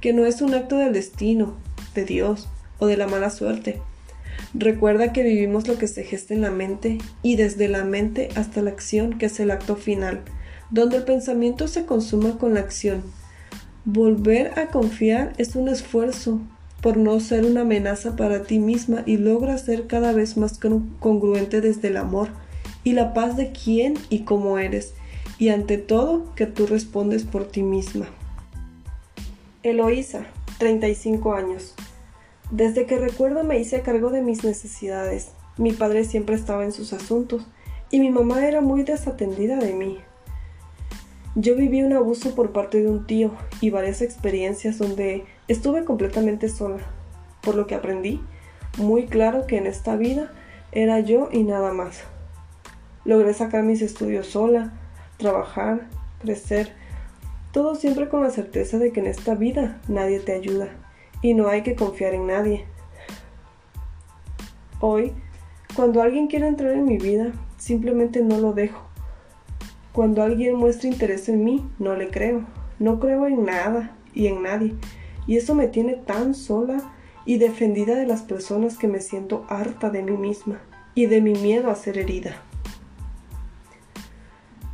[0.00, 1.56] que no es un acto del destino,
[1.94, 3.80] de Dios o de la mala suerte,
[4.54, 8.62] Recuerda que vivimos lo que se gesta en la mente y desde la mente hasta
[8.62, 10.22] la acción, que es el acto final,
[10.70, 13.02] donde el pensamiento se consuma con la acción.
[13.84, 16.40] Volver a confiar es un esfuerzo
[16.80, 20.58] por no ser una amenaza para ti misma y logra ser cada vez más
[20.98, 22.28] congruente desde el amor
[22.88, 24.94] y la paz de quién y cómo eres,
[25.38, 28.06] y ante todo que tú respondes por ti misma.
[29.62, 30.24] Eloísa,
[30.56, 31.74] 35 años.
[32.50, 35.32] Desde que recuerdo me hice cargo de mis necesidades.
[35.58, 37.46] Mi padre siempre estaba en sus asuntos
[37.90, 39.98] y mi mamá era muy desatendida de mí.
[41.34, 46.48] Yo viví un abuso por parte de un tío y varias experiencias donde estuve completamente
[46.48, 46.78] sola,
[47.42, 48.22] por lo que aprendí
[48.78, 50.32] muy claro que en esta vida
[50.72, 52.04] era yo y nada más.
[53.08, 54.74] Logré sacar mis estudios sola,
[55.16, 55.88] trabajar,
[56.20, 56.74] crecer,
[57.52, 60.68] todo siempre con la certeza de que en esta vida nadie te ayuda
[61.22, 62.66] y no hay que confiar en nadie.
[64.80, 65.14] Hoy,
[65.74, 68.82] cuando alguien quiere entrar en mi vida, simplemente no lo dejo.
[69.92, 72.44] Cuando alguien muestra interés en mí, no le creo.
[72.78, 74.74] No creo en nada y en nadie.
[75.26, 76.82] Y eso me tiene tan sola
[77.24, 80.60] y defendida de las personas que me siento harta de mí misma
[80.94, 82.42] y de mi miedo a ser herida.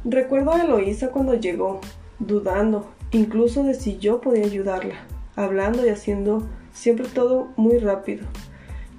[0.05, 1.80] Recuerdo a Eloísa cuando llegó,
[2.18, 8.26] dudando, incluso de si yo podía ayudarla, hablando y haciendo siempre todo muy rápido.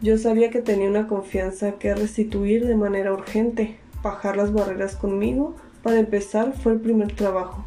[0.01, 3.77] Yo sabía que tenía una confianza que restituir de manera urgente.
[4.01, 7.65] Bajar las barreras conmigo, para empezar, fue el primer trabajo,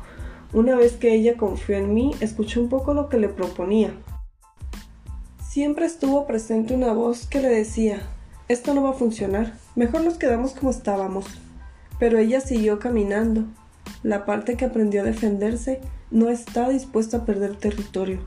[0.52, 3.92] una vez que ella confió en mí, escuché un poco lo que le proponía.
[5.46, 8.00] Siempre estuvo presente una voz que le decía,
[8.48, 11.26] esto no va a funcionar, mejor nos quedamos como estábamos.
[11.98, 13.44] Pero ella siguió caminando.
[14.02, 15.80] La parte que aprendió a defenderse
[16.10, 18.20] no está dispuesta a perder territorio.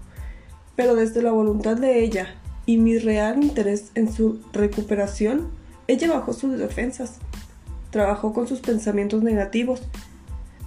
[0.75, 5.49] Pero desde la voluntad de ella y mi real interés en su recuperación,
[5.87, 7.19] ella bajó sus defensas.
[7.89, 9.81] Trabajó con sus pensamientos negativos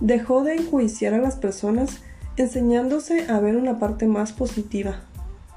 [0.00, 2.00] dejó de enjuiciar a las personas
[2.36, 5.00] enseñándose a ver una parte más positiva,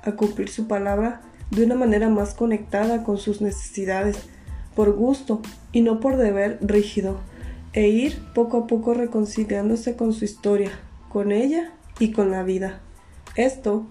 [0.03, 1.21] a cumplir su palabra
[1.51, 4.17] de una manera más conectada con sus necesidades,
[4.75, 5.41] por gusto
[5.71, 7.19] y no por deber rígido,
[7.77, 10.71] e ir poco a poco reconciliándose con su historia,
[11.09, 12.79] con ella y con la vida.
[13.35, 13.85] Esto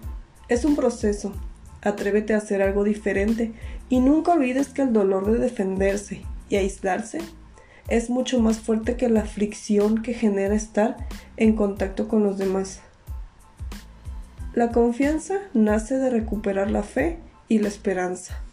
[0.49, 1.31] es un proceso.
[1.81, 3.53] Atrévete a hacer algo diferente
[3.87, 7.19] y nunca olvides que el dolor de defenderse y aislarse
[7.87, 10.97] es mucho más fuerte que la fricción que genera estar
[11.37, 12.81] en contacto con los demás.
[14.53, 18.43] La confianza nace de recuperar la fe y la esperanza.